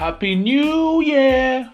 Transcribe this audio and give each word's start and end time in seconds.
Happy 0.00 0.34
New 0.34 1.02
Year! 1.02 1.70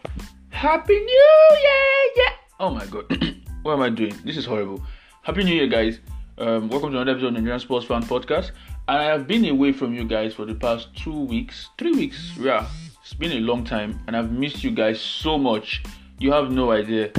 Happy 0.49 0.95
New 0.99 1.49
Year! 1.63 2.13
Yeah! 2.17 2.33
Oh 2.59 2.71
my 2.71 2.85
god. 2.87 3.05
what 3.63 3.75
am 3.75 3.83
I 3.83 3.89
doing? 3.89 4.15
This 4.25 4.37
is 4.37 4.45
horrible. 4.45 4.83
Happy 5.23 5.45
New 5.45 5.55
Year, 5.55 5.69
guys. 5.69 6.01
Um, 6.37 6.69
welcome 6.69 6.91
to 6.91 6.97
another 6.97 7.13
episode 7.13 7.29
of 7.29 7.35
Nigerian 7.35 7.61
Sports 7.61 7.87
Fan 7.87 8.03
Podcast. 8.03 8.51
And 8.89 8.99
I 8.99 9.05
have 9.05 9.29
been 9.29 9.45
away 9.45 9.71
from 9.71 9.95
you 9.95 10.03
guys 10.03 10.35
for 10.35 10.45
the 10.45 10.57
past 10.57 10.89
two 10.97 11.17
weeks, 11.17 11.69
three 11.79 11.93
weeks. 11.93 12.33
Yeah, 12.37 12.67
it's 13.01 13.15
been 13.15 13.31
a 13.31 13.39
long 13.39 13.63
time, 13.63 14.01
and 14.09 14.17
I've 14.17 14.33
missed 14.33 14.65
you 14.65 14.73
guys 14.73 15.01
so 15.01 15.39
much. 15.39 15.85
You 16.19 16.33
have 16.33 16.51
no 16.51 16.73
idea. 16.73 17.13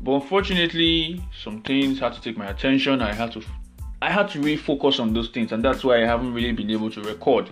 But 0.00 0.12
unfortunately, 0.12 1.22
some 1.44 1.60
things 1.60 1.98
had 1.98 2.14
to 2.14 2.22
take 2.22 2.38
my 2.38 2.46
attention. 2.46 3.02
I 3.02 3.12
had 3.12 3.32
to, 3.32 3.42
I 4.00 4.10
had 4.10 4.30
to 4.30 4.38
really 4.38 4.56
focus 4.56 4.98
on 4.98 5.12
those 5.12 5.28
things, 5.28 5.52
and 5.52 5.62
that's 5.62 5.84
why 5.84 6.02
I 6.02 6.06
haven't 6.06 6.32
really 6.32 6.52
been 6.52 6.70
able 6.70 6.90
to 6.92 7.02
record. 7.02 7.50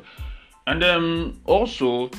And 0.67 0.83
um, 0.83 1.43
also, 1.45 2.11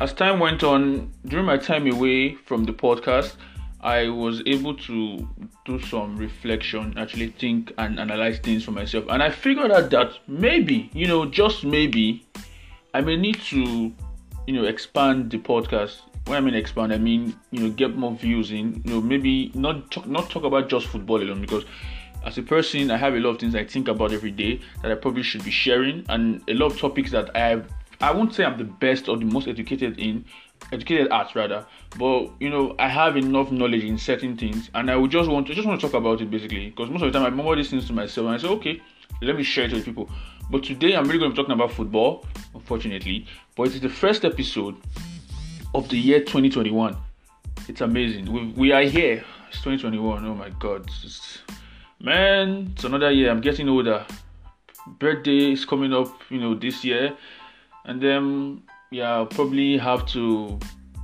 as 0.00 0.12
time 0.12 0.38
went 0.38 0.62
on, 0.62 1.12
during 1.26 1.46
my 1.46 1.56
time 1.56 1.86
away 1.90 2.34
from 2.34 2.64
the 2.64 2.72
podcast, 2.72 3.34
I 3.80 4.08
was 4.08 4.42
able 4.46 4.74
to 4.74 5.28
do 5.64 5.80
some 5.82 6.16
reflection, 6.16 6.94
actually 6.96 7.28
think 7.28 7.72
and 7.78 7.98
analyze 7.98 8.38
things 8.38 8.64
for 8.64 8.72
myself. 8.72 9.04
And 9.08 9.22
I 9.22 9.30
figured 9.30 9.70
out 9.70 9.90
that 9.90 10.12
maybe, 10.26 10.90
you 10.92 11.06
know, 11.06 11.26
just 11.26 11.64
maybe, 11.64 12.26
I 12.94 13.00
may 13.00 13.16
need 13.16 13.40
to, 13.50 13.92
you 14.46 14.54
know, 14.54 14.64
expand 14.64 15.30
the 15.30 15.38
podcast. 15.38 15.98
When 16.26 16.36
I 16.36 16.40
mean 16.40 16.54
expand, 16.54 16.92
I 16.92 16.98
mean, 16.98 17.34
you 17.50 17.60
know, 17.60 17.70
get 17.70 17.96
more 17.96 18.12
views 18.12 18.50
in, 18.50 18.82
you 18.84 18.94
know, 18.94 19.00
maybe 19.00 19.50
not 19.54 19.90
talk, 19.90 20.06
not 20.06 20.28
talk 20.28 20.44
about 20.44 20.68
just 20.68 20.86
football 20.86 21.22
alone 21.22 21.40
because 21.40 21.64
as 22.26 22.36
a 22.36 22.42
person, 22.42 22.90
I 22.90 22.96
have 22.96 23.14
a 23.14 23.20
lot 23.20 23.30
of 23.30 23.38
things 23.38 23.54
I 23.54 23.64
think 23.64 23.88
about 23.88 24.12
every 24.12 24.32
day 24.32 24.60
that 24.82 24.90
I 24.90 24.96
probably 24.96 25.22
should 25.22 25.44
be 25.44 25.50
sharing, 25.50 26.04
and 26.08 26.42
a 26.48 26.54
lot 26.54 26.72
of 26.72 26.78
topics 26.78 27.10
that 27.12 27.34
I 27.34 27.38
have 27.38 27.68
I 28.00 28.12
won't 28.12 28.34
say 28.34 28.44
I'm 28.44 28.58
the 28.58 28.64
best 28.64 29.08
or 29.08 29.16
the 29.16 29.24
most 29.24 29.48
educated 29.48 29.98
in 29.98 30.24
educated 30.72 31.10
at 31.10 31.34
rather, 31.34 31.66
but 31.98 32.30
you 32.40 32.50
know 32.50 32.74
I 32.78 32.88
have 32.88 33.16
enough 33.16 33.50
knowledge 33.50 33.84
in 33.84 33.98
certain 33.98 34.36
things, 34.36 34.70
and 34.74 34.90
I 34.90 34.96
would 34.96 35.10
just 35.10 35.28
want 35.28 35.46
to 35.48 35.54
just 35.54 35.66
want 35.66 35.80
to 35.80 35.86
talk 35.86 35.98
about 35.98 36.20
it 36.20 36.30
basically 36.30 36.70
because 36.70 36.90
most 36.90 37.02
of 37.02 37.12
the 37.12 37.18
time 37.18 37.26
I 37.26 37.30
remember 37.30 37.56
these 37.56 37.70
things 37.70 37.86
to 37.88 37.92
myself 37.92 38.26
and 38.26 38.34
I 38.34 38.38
say 38.38 38.48
okay, 38.48 38.80
let 39.22 39.36
me 39.36 39.42
share 39.42 39.64
it 39.64 39.72
with 39.72 39.84
people. 39.84 40.08
But 40.50 40.62
today 40.62 40.94
I'm 40.94 41.04
really 41.04 41.18
going 41.18 41.30
to 41.30 41.34
be 41.34 41.42
talking 41.42 41.54
about 41.54 41.72
football, 41.72 42.24
unfortunately, 42.54 43.26
but 43.56 43.68
it 43.68 43.74
is 43.74 43.80
the 43.80 43.88
first 43.88 44.24
episode 44.24 44.76
of 45.74 45.88
the 45.88 45.98
year 45.98 46.20
2021. 46.20 46.96
It's 47.68 47.80
amazing. 47.80 48.32
We, 48.32 48.46
we 48.52 48.72
are 48.72 48.82
here. 48.82 49.24
It's 49.48 49.58
2021. 49.58 50.24
Oh 50.24 50.34
my 50.34 50.50
God, 50.50 50.88
it's, 51.04 51.38
man, 52.00 52.70
it's 52.72 52.84
another 52.84 53.10
year. 53.10 53.30
I'm 53.30 53.40
getting 53.40 53.68
older. 53.68 54.06
Birthday 54.86 55.52
is 55.52 55.66
coming 55.66 55.92
up, 55.92 56.22
you 56.30 56.38
know, 56.38 56.54
this 56.54 56.82
year 56.82 57.14
and 57.88 58.00
then 58.00 58.62
yeah, 58.90 59.10
I'll 59.10 59.26
probably 59.26 59.76
have 59.78 60.06
to 60.08 60.58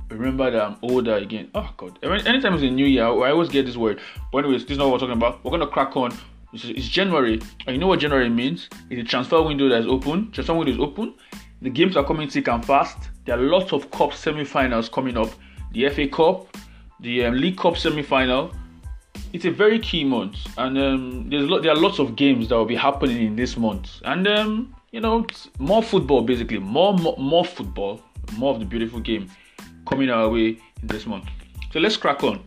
remember 0.09 0.49
that 0.51 0.61
I'm 0.61 0.77
older 0.81 1.15
again. 1.15 1.49
Oh 1.53 1.69
god, 1.75 1.99
anytime 2.03 2.53
it's 2.53 2.63
a 2.63 2.69
new 2.69 2.85
year, 2.85 3.03
I 3.03 3.31
always 3.31 3.49
get 3.49 3.65
this 3.65 3.75
word. 3.75 3.99
But 4.31 4.45
anyways, 4.45 4.63
this 4.63 4.73
is 4.73 4.77
not 4.77 4.85
what 4.85 4.93
we're 4.93 5.07
talking 5.07 5.17
about. 5.17 5.43
We're 5.43 5.51
gonna 5.51 5.67
crack 5.67 5.97
on. 5.97 6.13
It's, 6.53 6.87
January, 6.87 7.41
and 7.67 7.75
you 7.75 7.77
know 7.77 7.87
what 7.87 7.99
January 7.99 8.29
means? 8.29 8.69
It's 8.89 9.01
a 9.01 9.03
transfer 9.03 9.41
window 9.41 9.67
that's 9.67 9.87
open. 9.87 10.31
Transfer 10.31 10.53
window 10.53 10.71
is 10.71 10.79
open. 10.79 11.15
The 11.61 11.69
games 11.69 11.97
are 11.97 12.03
coming 12.05 12.29
thick 12.29 12.47
and 12.47 12.63
fast. 12.63 13.09
There 13.25 13.37
are 13.37 13.41
lots 13.41 13.73
of 13.73 13.91
cup 13.91 14.13
semi-finals 14.13 14.87
coming 14.87 15.17
up. 15.17 15.29
The 15.73 15.89
FA 15.89 16.07
Cup, 16.07 16.55
the 17.01 17.25
um, 17.25 17.35
League 17.35 17.57
Cup 17.57 17.75
semi-final. 17.75 18.53
It's 19.33 19.43
a 19.43 19.51
very 19.51 19.79
key 19.79 20.05
month, 20.05 20.37
and 20.57 20.77
um, 20.77 21.29
there's 21.29 21.49
lo- 21.49 21.59
there 21.59 21.71
are 21.71 21.77
lots 21.77 21.99
of 21.99 22.15
games 22.15 22.47
that 22.49 22.55
will 22.55 22.65
be 22.65 22.75
happening 22.75 23.25
in 23.25 23.35
this 23.35 23.57
month. 23.57 24.01
And 24.05 24.25
um, 24.27 24.75
you 24.95 25.01
know, 25.01 25.27
more 25.59 25.83
football 25.83 26.21
basically, 26.21 26.57
more, 26.57 26.93
more 26.93 27.17
more 27.17 27.43
football, 27.43 28.01
more 28.37 28.53
of 28.53 28.61
the 28.61 28.65
beautiful 28.65 29.01
game 29.01 29.29
coming 29.85 30.09
our 30.09 30.29
way 30.29 30.47
in 30.81 30.87
this 30.87 31.05
month. 31.05 31.25
So 31.73 31.81
let's 31.81 31.97
crack 31.97 32.23
on. 32.23 32.41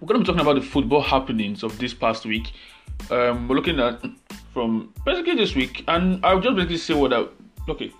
We're 0.00 0.08
going 0.08 0.18
to 0.18 0.20
be 0.20 0.24
talking 0.24 0.40
about 0.40 0.54
the 0.54 0.66
football 0.66 1.02
happenings 1.02 1.62
of 1.62 1.78
this 1.78 1.92
past 1.92 2.24
week. 2.24 2.52
Um, 3.10 3.48
we're 3.48 3.56
looking 3.56 3.78
at 3.80 4.02
from 4.54 4.94
basically 5.04 5.34
this 5.34 5.54
week, 5.54 5.84
and 5.86 6.24
I'll 6.24 6.40
just 6.40 6.56
basically 6.56 6.78
say 6.78 6.94
what 6.94 7.12
I 7.12 7.26
okay. 7.68 7.92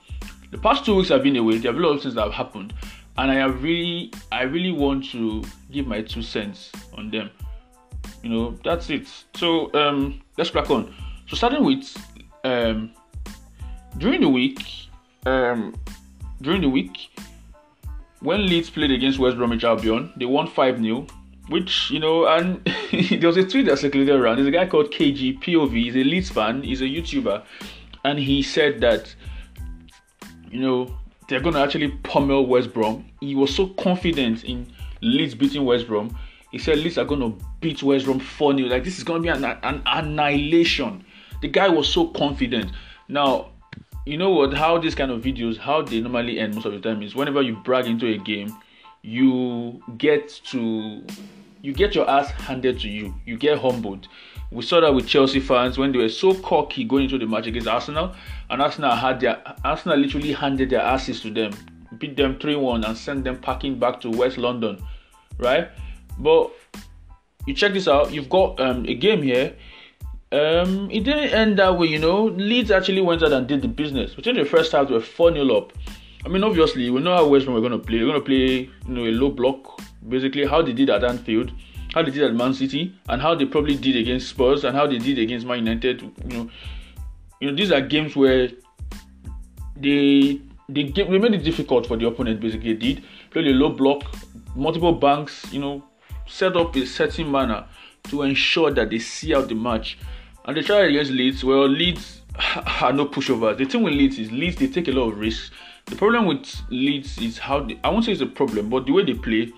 The 0.50 0.56
past 0.56 0.87
two 0.87 0.94
weeks 0.94 1.10
I've 1.10 1.22
been 1.22 1.37
away. 1.37 1.58
There 1.58 1.70
have 1.70 1.78
a 1.78 1.87
lot 1.87 1.94
of 1.94 2.00
things 2.03 2.14
that 2.14 2.22
have 2.22 2.32
happened, 2.32 2.72
and 3.19 3.31
I 3.31 3.34
have 3.34 3.62
really, 3.62 4.12
I 4.32 4.44
really 4.44 4.72
want 4.72 5.04
to 5.10 5.44
give 5.70 5.87
my 5.87 6.00
two 6.00 6.22
cents 6.22 6.72
on 6.97 7.10
them. 7.10 7.28
You 8.22 8.31
know, 8.31 8.58
that's 8.64 8.88
it. 8.88 9.06
So 9.34 9.70
um, 9.75 10.22
let's 10.38 10.48
crack 10.48 10.70
on. 10.70 10.94
So 11.28 11.37
starting 11.37 11.62
with 11.62 11.94
um, 12.44 12.94
during 13.99 14.21
the 14.21 14.28
week, 14.28 14.88
um, 15.27 15.75
during 16.43 16.60
the 16.60 16.69
week, 16.69 17.10
when 18.21 18.47
Leeds 18.47 18.71
played 18.71 18.91
against 18.91 19.19
West 19.19 19.37
Bromwich 19.37 19.65
Albion, 19.65 20.12
they 20.16 20.25
won 20.25 20.47
5 20.47 20.81
0. 20.81 21.06
Which, 21.49 21.91
you 21.91 22.00
know, 22.00 22.27
and 22.27 22.65
there 22.91 23.28
was 23.28 23.37
a 23.37 23.47
tweet 23.47 23.66
that 23.66 23.78
circulated 23.78 24.15
around. 24.15 24.37
There's 24.37 24.49
a 24.49 24.50
guy 24.50 24.66
called 24.66 24.91
KG 24.91 25.43
POV, 25.43 25.72
he's 25.72 25.94
a 25.94 26.03
Leeds 26.03 26.31
fan, 26.31 26.62
he's 26.62 26.81
a 26.81 26.87
YouTuber, 26.87 27.44
and 28.05 28.19
he 28.19 28.43
said 28.43 28.81
that, 28.81 29.15
you 30.50 30.61
know, 30.61 30.97
they're 31.28 31.41
going 31.41 31.55
to 31.55 31.61
actually 31.61 31.88
pummel 32.03 32.47
West 32.47 32.72
Brom. 32.72 33.05
He 33.21 33.34
was 33.34 33.55
so 33.55 33.66
confident 33.66 34.44
in 34.44 34.66
Leeds 35.03 35.34
beating 35.34 35.66
West 35.66 35.87
Brom. 35.87 36.16
He 36.50 36.59
said 36.59 36.78
Leeds 36.78 36.97
are 36.97 37.05
going 37.05 37.21
to 37.21 37.44
beat 37.61 37.82
West 37.82 38.06
Brom 38.06 38.21
4 38.21 38.56
0. 38.56 38.69
Like, 38.69 38.84
this 38.84 38.97
is 38.97 39.05
going 39.05 39.22
to 39.22 39.26
be 39.26 39.28
an, 39.28 39.44
an 39.44 39.82
annihilation. 39.84 41.05
The 41.43 41.49
guy 41.49 41.69
was 41.69 41.88
so 41.88 42.09
confident. 42.09 42.71
Now, 43.09 43.50
you 44.06 44.19
know 44.19 44.31
what 44.31 44.53
how 44.54 44.78
these 44.78 44.94
kind 44.94 45.10
of 45.10 45.22
videos 45.22 45.56
how 45.56 45.82
they 45.82 46.00
normally 46.00 46.38
end 46.38 46.54
most 46.54 46.66
of 46.66 46.72
the 46.72 46.81
time 46.81 47.03
is 47.03 47.15
whenever 47.15 47.41
you 47.42 47.56
brag 47.56 47.87
into 47.87 48.06
a 48.06 48.19
game 48.19 48.54
you 49.03 49.82
get 49.98 50.28
to 50.44 51.04
you 51.65 51.72
get 51.72 51.94
your 51.94 52.09
ass 52.10 52.31
handed 52.31 52.78
to 52.81 52.88
you. 52.91 53.14
You 53.25 53.38
get 53.38 53.59
humbled. 53.59 54.06
We 54.50 54.62
saw 54.62 54.81
that 54.81 54.94
with 54.94 55.09
chelsea 55.09 55.41
fans 55.41 55.78
when 55.78 55.93
they 55.93 55.98
were 55.98 56.09
so 56.09 56.34
cocky 56.34 56.84
going 56.84 57.04
into 57.04 57.19
the 57.19 57.26
match 57.26 57.47
against 57.47 57.66
arsenal 57.66 58.14
and 58.50 58.62
arsenal 58.62 58.94
had 58.94 59.20
their 59.20 59.43
arsenal 59.64 59.98
literally 59.98 60.32
handed 60.32 60.70
their 60.70 60.81
asses 60.81 61.20
to 61.22 61.31
them 61.31 61.53
beat 61.98 62.16
them 62.16 62.38
3-1 62.38 62.87
and 62.87 62.97
sent 62.97 63.25
them 63.25 63.38
packing 63.38 63.78
back 63.78 64.00
to 64.00 64.10
west 64.10 64.37
london 64.38 64.81
right? 65.38 65.70
But 66.19 66.53
you 67.47 67.54
check 67.54 67.72
this 67.72 67.88
out 67.88 68.12
you've 68.12 68.28
got 68.28 68.60
um, 68.60 68.84
a 68.87 68.94
game 68.94 69.22
here 69.22 69.56
um, 70.34 70.90
it 70.90 71.04
didn't 71.04 71.30
end 71.30 71.58
that 71.58 71.78
way, 71.78 71.86
you 71.86 72.00
know. 72.00 72.24
Leeds 72.24 72.72
actually 72.72 73.00
went 73.00 73.22
out 73.22 73.32
and 73.32 73.46
did 73.46 73.62
the 73.62 73.68
business. 73.68 74.16
Within 74.16 74.34
the 74.34 74.44
first 74.44 74.72
half, 74.72 74.88
they 74.88 74.94
were 74.94 75.00
4 75.00 75.32
0 75.32 75.48
up. 75.56 75.72
I 76.24 76.28
mean, 76.28 76.42
obviously, 76.42 76.90
we 76.90 77.00
know 77.00 77.14
how 77.14 77.28
West 77.28 77.44
Brom 77.44 77.54
were 77.54 77.60
going 77.60 77.78
to 77.80 77.86
play. 77.86 77.98
They're 77.98 78.06
going 78.06 78.18
to 78.18 78.24
play, 78.24 78.36
you 78.38 78.70
know, 78.88 79.04
a 79.04 79.12
low 79.12 79.30
block, 79.30 79.80
basically, 80.08 80.44
how 80.44 80.60
they 80.60 80.72
did 80.72 80.90
at 80.90 81.04
Anfield, 81.04 81.52
how 81.92 82.02
they 82.02 82.10
did 82.10 82.24
at 82.24 82.34
Man 82.34 82.52
City, 82.52 82.98
and 83.08 83.22
how 83.22 83.36
they 83.36 83.44
probably 83.44 83.76
did 83.76 83.96
against 83.96 84.28
Spurs, 84.30 84.64
and 84.64 84.76
how 84.76 84.88
they 84.88 84.98
did 84.98 85.20
against 85.20 85.46
Man 85.46 85.58
United. 85.58 86.02
You 86.02 86.36
know, 86.36 86.50
you 87.40 87.50
know, 87.50 87.56
these 87.56 87.70
are 87.70 87.80
games 87.80 88.16
where 88.16 88.48
they 89.76 90.40
they, 90.68 90.84
get, 90.84 91.10
they 91.10 91.18
made 91.18 91.34
it 91.34 91.44
difficult 91.44 91.86
for 91.86 91.96
the 91.96 92.08
opponent. 92.08 92.40
Basically, 92.40 92.72
they 92.72 92.94
did 92.94 93.04
play 93.30 93.42
a 93.42 93.52
low 93.52 93.68
block, 93.68 94.02
multiple 94.56 94.94
banks. 94.94 95.46
You 95.52 95.60
know, 95.60 95.84
set 96.26 96.56
up 96.56 96.74
a 96.74 96.86
certain 96.86 97.30
manner 97.30 97.66
to 98.04 98.22
ensure 98.22 98.72
that 98.72 98.90
they 98.90 98.98
see 98.98 99.32
out 99.32 99.48
the 99.48 99.54
match 99.54 99.98
and 100.44 100.56
they 100.56 100.62
tried 100.62 100.91
against 100.91 101.10
Leeds. 101.10 101.44
Well, 101.44 101.69
Leeds 101.69 102.22
are 102.81 102.93
no 102.93 103.06
pushovers. 103.06 103.59
The 103.59 103.65
thing 103.65 103.82
with 103.82 103.94
Leeds 103.94 104.19
is 104.19 104.31
Leeds 104.31 104.56
they 104.56 104.66
take 104.66 104.88
a 104.88 104.93
lot 104.93 105.12
of 105.12 105.19
risks. 105.19 105.50
The 105.87 105.97
problem 105.97 106.27
with 106.27 106.47
Leeds 106.71 107.19
is 107.19 107.38
how 107.38 107.60
they, 107.60 107.78
I 107.84 107.91
won't 107.91 108.05
say 108.05 108.12
it's 108.12 108.21
a 108.21 108.27
problem, 108.27 108.71
but 108.71 108.87
the 108.87 108.93
way 108.93 109.05
they 109.05 109.15
play, 109.15 109.53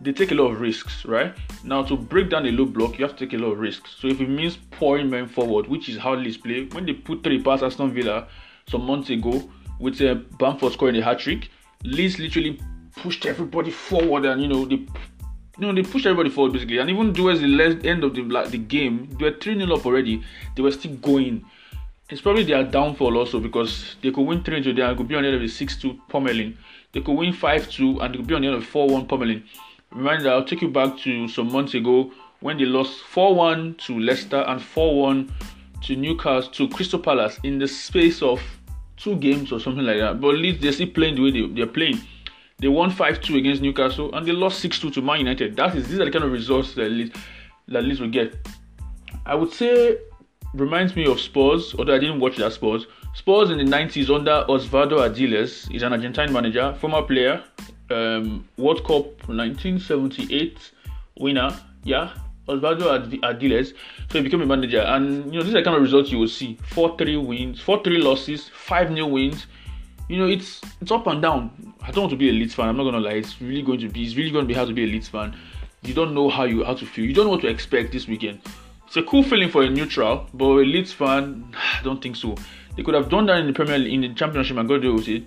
they 0.00 0.12
take 0.12 0.30
a 0.30 0.34
lot 0.34 0.52
of 0.52 0.60
risks, 0.60 1.04
right? 1.04 1.34
Now 1.64 1.82
to 1.84 1.96
break 1.96 2.30
down 2.30 2.46
a 2.46 2.52
low 2.52 2.64
block, 2.64 2.98
you 2.98 3.04
have 3.04 3.16
to 3.16 3.26
take 3.26 3.34
a 3.38 3.42
lot 3.42 3.52
of 3.52 3.58
risks. 3.58 3.96
So 3.98 4.06
if 4.08 4.20
it 4.20 4.28
means 4.28 4.56
pouring 4.70 5.10
men 5.10 5.26
forward, 5.26 5.66
which 5.66 5.88
is 5.88 5.98
how 5.98 6.14
Leeds 6.14 6.36
play, 6.36 6.66
when 6.66 6.86
they 6.86 6.92
put 6.92 7.24
three 7.24 7.42
past 7.42 7.62
Aston 7.62 7.92
Villa 7.92 8.28
some 8.68 8.84
months 8.84 9.10
ago 9.10 9.50
with 9.80 10.00
uh, 10.00 10.14
Bamford 10.38 10.72
scoring 10.72 10.96
a 10.96 11.02
hat 11.02 11.18
trick, 11.18 11.50
Leeds 11.84 12.18
literally 12.18 12.60
pushed 12.96 13.26
everybody 13.26 13.70
forward 13.70 14.24
and 14.24 14.40
you 14.40 14.48
know 14.48 14.64
they 14.64 14.86
you 15.58 15.66
know, 15.66 15.74
they 15.74 15.88
pushed 15.88 16.06
everybody 16.06 16.30
forward 16.30 16.52
basically, 16.52 16.78
and 16.78 16.90
even 16.90 17.14
towards 17.14 17.40
the 17.40 17.80
end 17.84 18.02
of 18.04 18.14
the 18.14 18.22
like, 18.22 18.50
the 18.50 18.58
game, 18.58 19.08
they 19.18 19.30
were 19.30 19.36
3 19.36 19.58
0 19.58 19.74
up 19.74 19.86
already. 19.86 20.22
They 20.56 20.62
were 20.62 20.72
still 20.72 20.94
going. 20.96 21.44
It's 22.10 22.20
probably 22.20 22.44
their 22.44 22.64
downfall 22.64 23.16
also 23.16 23.40
because 23.40 23.96
they 24.02 24.10
could 24.10 24.26
win 24.26 24.42
3 24.42 24.62
0 24.62 24.74
there 24.74 24.88
and 24.88 24.96
could 24.96 25.08
be 25.08 25.14
on 25.14 25.22
the 25.22 25.28
end 25.28 25.36
of 25.36 25.42
the 25.42 25.48
6 25.48 25.76
2 25.76 26.00
pummeling. 26.08 26.58
They 26.92 27.00
could 27.00 27.16
win 27.16 27.32
5 27.32 27.70
2 27.70 28.00
and 28.00 28.12
they 28.12 28.18
could 28.18 28.26
be 28.26 28.34
on 28.34 28.42
the 28.42 28.48
end 28.48 28.56
of 28.56 28.66
4 28.66 28.88
1 28.88 29.06
pummeling. 29.06 29.44
Remember, 29.92 30.30
I'll 30.30 30.44
take 30.44 30.62
you 30.62 30.70
back 30.70 30.98
to 30.98 31.28
some 31.28 31.52
months 31.52 31.74
ago 31.74 32.12
when 32.40 32.58
they 32.58 32.64
lost 32.64 33.00
4 33.02 33.34
1 33.34 33.76
to 33.86 33.98
Leicester 34.00 34.44
and 34.48 34.60
4 34.60 35.00
1 35.00 35.32
to 35.84 35.96
Newcastle 35.96 36.50
to 36.50 36.68
Crystal 36.68 36.98
Palace 36.98 37.38
in 37.44 37.58
the 37.58 37.68
space 37.68 38.22
of 38.22 38.42
two 38.96 39.16
games 39.16 39.52
or 39.52 39.60
something 39.60 39.84
like 39.84 39.98
that. 39.98 40.20
But 40.20 40.34
at 40.34 40.40
least 40.40 40.62
they're 40.62 40.72
still 40.72 40.88
playing 40.88 41.16
the 41.16 41.22
way 41.22 41.30
they, 41.30 41.46
they're 41.46 41.66
playing. 41.66 42.00
They 42.64 42.68
won 42.68 42.90
5-2 42.90 43.36
against 43.36 43.60
Newcastle 43.60 44.14
and 44.14 44.26
they 44.26 44.32
lost 44.32 44.64
6-2 44.64 44.94
to 44.94 45.02
Man 45.02 45.18
United. 45.18 45.54
That 45.54 45.76
is 45.76 45.86
these 45.86 46.00
are 46.00 46.06
the 46.06 46.10
kind 46.10 46.24
of 46.24 46.32
results 46.32 46.72
that 46.76 46.88
Leeds, 46.88 47.14
that 47.68 47.84
Leeds 47.84 48.00
will 48.00 48.08
get. 48.08 48.34
I 49.26 49.34
would 49.34 49.52
say 49.52 49.98
reminds 50.54 50.96
me 50.96 51.04
of 51.04 51.20
Spurs, 51.20 51.74
although 51.78 51.94
I 51.94 51.98
didn't 51.98 52.20
watch 52.20 52.38
that 52.38 52.54
Spurs. 52.54 52.86
Spurs 53.12 53.50
in 53.50 53.58
the 53.58 53.64
90s 53.64 54.08
under 54.08 54.46
Osvaldo 54.48 54.92
Ardiles. 54.92 55.68
He's 55.70 55.82
an 55.82 55.92
Argentine 55.92 56.32
manager, 56.32 56.74
former 56.80 57.02
player, 57.02 57.44
um, 57.90 58.48
World 58.56 58.82
Cup 58.86 59.28
1978 59.28 60.72
winner. 61.18 61.54
Yeah, 61.82 62.14
Osvaldo 62.48 63.20
Ardiles. 63.20 63.74
So 64.10 64.20
he 64.20 64.22
became 64.22 64.40
a 64.40 64.46
manager, 64.46 64.80
and 64.80 65.26
you 65.26 65.32
know 65.32 65.40
this 65.40 65.48
is 65.48 65.52
the 65.52 65.62
kind 65.62 65.76
of 65.76 65.82
results 65.82 66.10
you 66.10 66.18
will 66.18 66.28
see: 66.28 66.56
four 66.70 66.96
three 66.96 67.18
wins, 67.18 67.60
four 67.60 67.82
three 67.84 67.98
losses, 67.98 68.48
five 68.54 68.90
new 68.90 69.04
wins. 69.04 69.48
You 70.08 70.18
know 70.18 70.26
it's 70.26 70.60
it's 70.80 70.90
up 70.90 71.06
and 71.06 71.22
down. 71.22 71.74
I 71.82 71.90
don't 71.90 72.04
want 72.04 72.10
to 72.10 72.16
be 72.16 72.28
a 72.28 72.32
Leeds 72.32 72.54
fan. 72.54 72.68
I'm 72.68 72.76
not 72.76 72.84
gonna 72.84 73.00
lie. 73.00 73.12
It's 73.12 73.40
really 73.40 73.62
going 73.62 73.80
to 73.80 73.88
be. 73.88 74.04
It's 74.04 74.16
really 74.16 74.30
going 74.30 74.44
to 74.44 74.48
be 74.48 74.54
hard 74.54 74.68
to 74.68 74.74
be 74.74 74.84
a 74.84 74.86
Leeds 74.86 75.08
fan. 75.08 75.36
You 75.82 75.94
don't 75.94 76.14
know 76.14 76.28
how 76.28 76.44
you 76.44 76.64
how 76.64 76.74
to 76.74 76.86
feel. 76.86 77.04
You 77.04 77.14
don't 77.14 77.24
know 77.24 77.32
what 77.32 77.40
to 77.42 77.48
expect 77.48 77.92
this 77.92 78.06
weekend. 78.06 78.40
It's 78.86 78.96
a 78.96 79.02
cool 79.02 79.22
feeling 79.22 79.50
for 79.50 79.62
a 79.62 79.70
neutral, 79.70 80.28
but 80.34 80.44
a 80.44 80.64
Leeds 80.64 80.92
fan, 80.92 81.44
I 81.80 81.82
don't 81.82 82.02
think 82.02 82.16
so. 82.16 82.36
They 82.76 82.82
could 82.82 82.94
have 82.94 83.08
done 83.08 83.26
that 83.26 83.38
in 83.38 83.46
the 83.46 83.52
Premier 83.52 83.78
League, 83.78 83.92
in 83.92 84.00
the 84.02 84.14
Championship 84.14 84.56
and 84.56 84.68
got 84.68 84.84
away 84.84 84.90
with 84.90 85.08
it, 85.08 85.24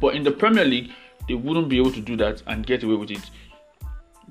but 0.00 0.14
in 0.14 0.22
the 0.22 0.30
Premier 0.30 0.64
League, 0.64 0.90
they 1.28 1.34
wouldn't 1.34 1.68
be 1.68 1.78
able 1.78 1.92
to 1.92 2.00
do 2.00 2.16
that 2.16 2.42
and 2.46 2.66
get 2.66 2.82
away 2.82 2.94
with 2.94 3.10
it 3.10 3.30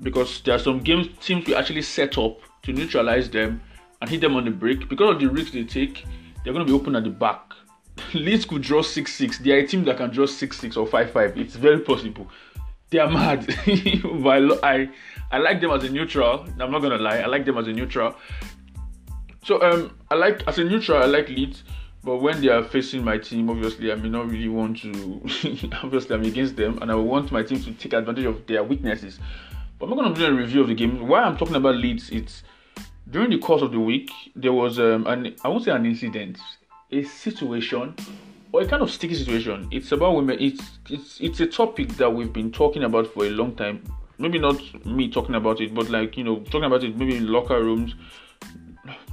because 0.02 0.40
there 0.42 0.54
are 0.54 0.58
some 0.58 0.80
games 0.80 1.08
teams 1.20 1.46
will 1.46 1.56
actually 1.56 1.82
set 1.82 2.16
up 2.18 2.38
to 2.62 2.72
neutralize 2.72 3.30
them 3.30 3.60
and 4.00 4.10
hit 4.10 4.20
them 4.20 4.36
on 4.36 4.44
the 4.44 4.50
break. 4.50 4.88
Because 4.88 5.14
of 5.14 5.20
the 5.20 5.26
risks 5.26 5.52
they 5.52 5.64
take, 5.64 6.04
they're 6.42 6.52
going 6.52 6.64
to 6.64 6.70
be 6.70 6.78
open 6.78 6.96
at 6.96 7.04
the 7.04 7.10
back. 7.10 7.40
Leeds 8.14 8.44
could 8.44 8.62
draw 8.62 8.82
6 8.82 9.12
6. 9.12 9.38
They 9.38 9.52
are 9.52 9.58
a 9.58 9.66
team 9.66 9.84
that 9.84 9.96
can 9.96 10.10
draw 10.10 10.26
6 10.26 10.58
6 10.58 10.76
or 10.76 10.86
5 10.86 11.10
5. 11.10 11.38
It's 11.38 11.56
very 11.56 11.80
possible. 11.80 12.28
They 12.90 12.98
are 12.98 13.10
mad. 13.10 13.46
but 14.22 14.64
I, 14.64 14.88
I 15.30 15.38
like 15.38 15.60
them 15.60 15.70
as 15.70 15.84
a 15.84 15.90
neutral. 15.90 16.46
I'm 16.58 16.70
not 16.70 16.80
going 16.80 16.96
to 16.96 17.02
lie. 17.02 17.18
I 17.18 17.26
like 17.26 17.44
them 17.44 17.58
as 17.58 17.66
a 17.68 17.72
neutral. 17.72 18.14
So 19.44 19.62
um, 19.62 19.96
I 20.10 20.16
like 20.16 20.46
as 20.46 20.58
a 20.58 20.64
neutral. 20.64 21.02
I 21.02 21.06
like 21.06 21.28
Leeds. 21.28 21.64
But 22.02 22.16
when 22.18 22.40
they 22.40 22.48
are 22.48 22.64
facing 22.64 23.04
my 23.04 23.18
team, 23.18 23.50
obviously 23.50 23.92
I 23.92 23.94
may 23.94 24.08
not 24.08 24.30
really 24.30 24.48
want 24.48 24.78
to. 24.78 25.20
obviously, 25.82 26.16
I'm 26.16 26.24
against 26.24 26.56
them, 26.56 26.78
and 26.80 26.90
I 26.90 26.94
want 26.94 27.30
my 27.30 27.42
team 27.42 27.62
to 27.62 27.72
take 27.72 27.92
advantage 27.92 28.24
of 28.24 28.46
their 28.46 28.64
weaknesses. 28.64 29.20
But 29.78 29.86
I'm 29.86 29.90
not 29.90 29.98
going 29.98 30.14
to 30.14 30.20
do 30.20 30.26
a 30.26 30.32
review 30.32 30.62
of 30.62 30.68
the 30.68 30.74
game. 30.74 31.06
Why 31.06 31.22
I'm 31.22 31.36
talking 31.36 31.56
about 31.56 31.76
Leeds, 31.76 32.08
it's 32.10 32.42
during 33.10 33.30
the 33.30 33.38
course 33.38 33.60
of 33.60 33.72
the 33.72 33.80
week 33.80 34.10
there 34.34 34.52
was 34.52 34.78
um, 34.78 35.06
an 35.06 35.34
I 35.44 35.48
won't 35.48 35.64
say 35.64 35.72
an 35.72 35.84
incident, 35.84 36.38
a 36.92 37.02
situation 37.04 37.94
or 38.52 38.62
a 38.62 38.66
kind 38.66 38.82
of 38.82 38.90
sticky 38.90 39.14
situation. 39.14 39.68
It's 39.70 39.92
about 39.92 40.14
women. 40.16 40.38
It's 40.40 40.78
it's 40.88 41.20
it's 41.20 41.40
a 41.40 41.46
topic 41.46 41.88
that 41.96 42.10
we've 42.10 42.32
been 42.32 42.50
talking 42.50 42.84
about 42.84 43.06
for 43.06 43.24
a 43.24 43.30
long 43.30 43.54
time. 43.54 43.82
Maybe 44.18 44.38
not 44.38 44.60
me 44.84 45.10
talking 45.10 45.34
about 45.34 45.60
it, 45.60 45.74
but 45.74 45.88
like 45.88 46.16
you 46.16 46.24
know 46.24 46.40
talking 46.40 46.64
about 46.64 46.84
it 46.84 46.96
maybe 46.96 47.16
in 47.16 47.28
locker 47.28 47.62
rooms, 47.62 47.94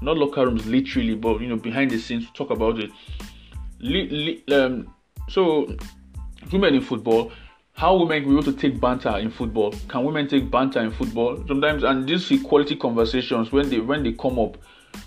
not 0.01 0.17
locker 0.17 0.45
rooms 0.45 0.65
literally, 0.65 1.15
but 1.15 1.39
you 1.41 1.47
know 1.47 1.57
behind 1.57 1.91
the 1.91 1.99
scenes 1.99 2.27
talk 2.33 2.49
about 2.49 2.79
it. 2.79 2.91
Le- 3.79 4.41
le- 4.49 4.65
um, 4.65 4.93
so 5.29 5.75
women 6.51 6.75
in 6.75 6.81
football 6.81 7.31
how 7.77 7.95
women 7.95 8.23
be 8.23 8.31
able 8.31 8.41
to 8.41 8.53
take 8.53 8.81
banter 8.81 9.15
in 9.19 9.29
football. 9.29 9.71
Can 9.87 10.03
women 10.03 10.27
take 10.27 10.49
banter 10.49 10.79
in 10.79 10.91
football? 10.91 11.37
Sometimes, 11.47 11.83
and 11.83 12.07
these 12.09 12.29
equality 12.31 12.75
conversations 12.75 13.51
when 13.51 13.69
they 13.69 13.79
when 13.79 14.01
they 14.01 14.13
come 14.13 14.39
up, 14.39 14.57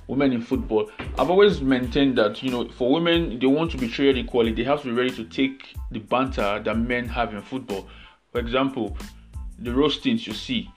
women 0.07 0.33
in 0.33 0.43
football. 0.43 0.91
I've 1.19 1.31
always 1.31 1.61
maintained 1.61 2.17
that 2.19 2.43
you 2.43 2.51
know 2.51 2.69
for 2.69 2.93
women 2.93 3.39
they 3.39 3.47
want 3.47 3.71
to 3.73 3.79
be 3.79 3.89
treated 3.89 4.19
equally. 4.19 4.53
They 4.53 4.65
have 4.65 4.83
to 4.83 4.89
be 4.89 4.93
ready 4.93 5.11
to 5.13 5.25
take 5.25 5.75
the 5.91 6.01
banter 6.01 6.61
that 6.65 6.79
men 6.79 7.09
have 7.09 7.33
in 7.35 7.43
football. 7.43 7.89
For 8.33 8.39
example, 8.39 8.97
the 9.59 9.73
roastings 9.73 10.27
you 10.27 10.33
see, 10.33 10.71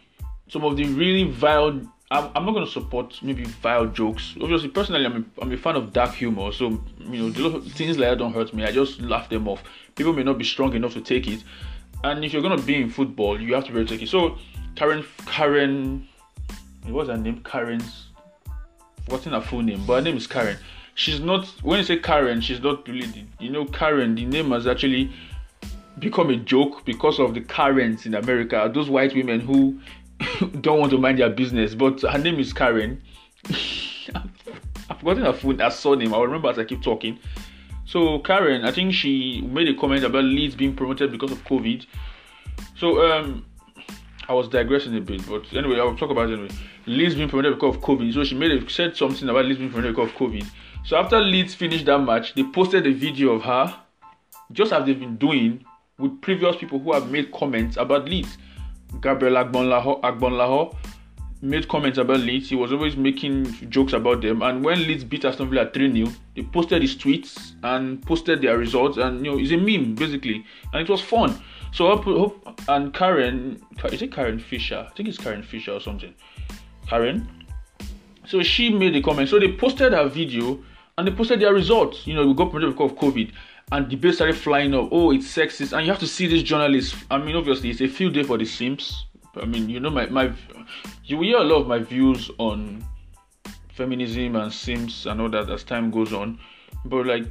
some 0.47 0.63
of 0.63 0.77
the 0.77 0.85
really 0.85 1.25
vile. 1.25 1.81
I'm, 2.11 2.29
I'm 2.35 2.45
not 2.45 2.51
going 2.51 2.65
to 2.65 2.71
support 2.71 3.17
maybe 3.23 3.43
vile 3.45 3.87
jokes. 3.87 4.35
Obviously, 4.39 4.69
personally, 4.69 5.03
I'm 5.05 5.15
a, 5.37 5.41
I'm 5.41 5.51
a 5.51 5.57
fan 5.57 5.75
of 5.75 5.93
dark 5.93 6.13
humor, 6.13 6.51
so 6.51 6.79
you 6.99 7.29
know 7.29 7.61
things 7.61 7.97
like 7.97 8.09
that 8.09 8.17
don't 8.19 8.33
hurt 8.33 8.53
me. 8.53 8.63
I 8.63 8.71
just 8.71 9.01
laugh 9.01 9.29
them 9.29 9.47
off. 9.47 9.63
People 9.95 10.13
may 10.13 10.23
not 10.23 10.37
be 10.37 10.43
strong 10.43 10.75
enough 10.75 10.93
to 10.93 11.01
take 11.01 11.27
it, 11.27 11.43
and 12.03 12.23
if 12.23 12.33
you're 12.33 12.43
gonna 12.43 12.61
be 12.61 12.75
in 12.75 12.89
football, 12.89 13.41
you 13.41 13.55
have 13.55 13.65
to 13.65 13.71
be 13.71 13.79
able 13.79 13.87
to 13.87 13.95
take 13.95 14.03
it. 14.03 14.09
So 14.09 14.37
Karen 14.75 15.03
Karen 15.25 16.07
what's 16.87 17.09
her 17.09 17.17
name? 17.17 17.41
Karen's 17.43 18.07
what's 19.07 19.25
in 19.25 19.33
her 19.33 19.41
full 19.41 19.61
name? 19.61 19.85
But 19.85 19.95
her 19.95 20.01
name 20.01 20.17
is 20.17 20.27
Karen. 20.27 20.57
She's 20.95 21.19
not 21.19 21.47
when 21.63 21.79
you 21.79 21.85
say 21.85 21.97
Karen, 21.97 22.41
she's 22.41 22.61
not 22.61 22.87
really 22.87 23.27
you 23.39 23.49
know 23.49 23.65
Karen, 23.65 24.15
the 24.15 24.25
name 24.25 24.51
has 24.51 24.67
actually 24.67 25.11
become 25.99 26.29
a 26.29 26.35
joke 26.35 26.85
because 26.85 27.19
of 27.19 27.33
the 27.33 27.41
Karens 27.41 28.05
in 28.05 28.15
America, 28.15 28.69
those 28.73 28.89
white 28.89 29.13
women 29.15 29.39
who 29.39 29.79
don't 30.61 30.79
want 30.79 30.91
to 30.91 30.97
mind 30.97 31.19
their 31.19 31.29
business. 31.29 31.75
But 31.75 32.01
her 32.01 32.17
name 32.17 32.39
is 32.39 32.53
Karen. 32.53 33.01
I've 34.89 34.99
forgotten 34.99 35.23
her 35.23 35.33
full 35.33 35.57
her 35.57 35.71
surname. 35.71 36.13
I'll 36.13 36.23
remember 36.23 36.49
as 36.49 36.59
I 36.59 36.65
keep 36.65 36.81
talking. 36.81 37.19
So 37.85 38.19
Karen, 38.19 38.63
I 38.63 38.71
think 38.71 38.93
she 38.93 39.41
made 39.41 39.67
a 39.67 39.73
comment 39.75 40.03
about 40.03 40.23
Leeds 40.23 40.55
being 40.55 40.75
promoted 40.75 41.11
because 41.11 41.31
of 41.31 41.43
COVID. 41.45 41.85
So 42.77 43.11
um, 43.11 43.45
I 44.27 44.33
was 44.33 44.47
digressing 44.47 44.95
a 44.95 45.01
bit, 45.01 45.27
but 45.27 45.51
anyway, 45.53 45.79
I'll 45.79 45.95
talk 45.95 46.09
about 46.09 46.29
it 46.29 46.33
anyway. 46.33 46.55
Leeds 46.85 47.15
being 47.15 47.27
promoted 47.27 47.55
because 47.55 47.75
of 47.75 47.81
COVID. 47.81 48.13
So 48.13 48.23
she 48.23 48.35
made 48.35 48.51
a, 48.51 48.69
said 48.69 48.95
something 48.95 49.27
about 49.27 49.45
Leeds 49.45 49.59
being 49.59 49.71
promoted 49.71 49.95
because 49.95 50.11
of 50.11 50.15
COVID. 50.15 50.45
So 50.85 50.97
after 50.97 51.19
Leeds 51.19 51.53
finished 51.53 51.85
that 51.85 51.99
match, 51.99 52.33
they 52.33 52.43
posted 52.43 52.87
a 52.87 52.91
video 52.91 53.33
of 53.33 53.43
her, 53.43 53.75
just 54.51 54.71
as 54.71 54.85
they've 54.85 54.99
been 54.99 55.17
doing 55.17 55.65
with 55.97 56.21
previous 56.21 56.55
people 56.55 56.79
who 56.79 56.93
have 56.93 57.11
made 57.11 57.31
comments 57.31 57.77
about 57.77 58.05
Leeds. 58.05 58.37
Gabriel 59.01 59.35
Agbonlahor, 59.35 60.75
made 61.43 61.67
comments 61.67 61.97
about 61.97 62.21
Leeds. 62.21 62.49
He 62.49 62.55
was 62.55 62.71
always 62.71 62.95
making 62.95 63.69
jokes 63.69 63.93
about 63.93 64.21
them. 64.21 64.41
And 64.41 64.63
when 64.63 64.79
Leeds 64.87 65.03
beat 65.03 65.25
Aston 65.25 65.49
Villa 65.49 65.69
3 65.69 65.91
0, 66.05 66.13
they 66.35 66.43
posted 66.43 66.81
his 66.81 66.95
tweets 66.95 67.53
and 67.63 68.01
posted 68.05 68.41
their 68.41 68.57
results. 68.57 68.97
And, 68.97 69.25
you 69.25 69.31
know, 69.31 69.39
it's 69.39 69.51
a 69.51 69.57
meme, 69.57 69.95
basically. 69.95 70.45
And 70.71 70.81
it 70.81 70.89
was 70.89 71.01
fun. 71.01 71.37
So, 71.73 72.41
and 72.67 72.93
Karen, 72.93 73.61
is 73.91 74.01
it 74.01 74.11
Karen 74.11 74.39
Fisher? 74.39 74.87
I 74.89 74.93
think 74.95 75.09
it's 75.09 75.17
Karen 75.17 75.43
Fisher 75.43 75.71
or 75.71 75.79
something. 75.81 76.13
Karen. 76.87 77.27
So 78.25 78.43
she 78.43 78.69
made 78.69 78.95
a 78.95 79.01
comment. 79.01 79.29
So 79.29 79.39
they 79.39 79.51
posted 79.51 79.91
her 79.91 80.07
video 80.07 80.63
and 80.97 81.07
they 81.07 81.11
posted 81.11 81.39
their 81.39 81.53
results. 81.53 82.05
You 82.05 82.13
know, 82.15 82.27
we 82.27 82.33
got 82.33 82.51
promoted 82.51 82.75
because 82.75 82.91
of 82.91 82.97
COVID. 82.97 83.31
And 83.71 83.89
debate 83.89 84.15
started 84.15 84.35
flying 84.35 84.73
up. 84.75 84.89
Oh, 84.91 85.11
it's 85.11 85.25
sexist. 85.25 85.75
And 85.75 85.85
you 85.85 85.91
have 85.91 85.99
to 86.01 86.07
see 86.07 86.27
this 86.27 86.43
journalist. 86.43 86.95
I 87.09 87.17
mean, 87.17 87.35
obviously, 87.35 87.71
it's 87.71 87.81
a 87.81 87.87
field 87.87 88.13
day 88.13 88.23
for 88.23 88.37
the 88.37 88.45
Sims 88.45 89.05
I 89.35 89.45
mean, 89.45 89.69
you 89.69 89.79
know, 89.79 89.89
my, 89.89 90.05
my 90.07 90.31
you 91.05 91.21
hear 91.21 91.37
a 91.37 91.43
lot 91.43 91.61
of 91.61 91.67
my 91.67 91.79
views 91.79 92.29
on 92.37 92.85
feminism 93.69 94.35
and 94.35 94.53
Sims 94.53 95.07
and 95.07 95.19
all 95.19 95.29
that 95.29 95.49
as 95.49 95.63
time 95.63 95.89
goes 95.89 96.13
on. 96.13 96.39
But 96.85 97.05
like 97.05 97.25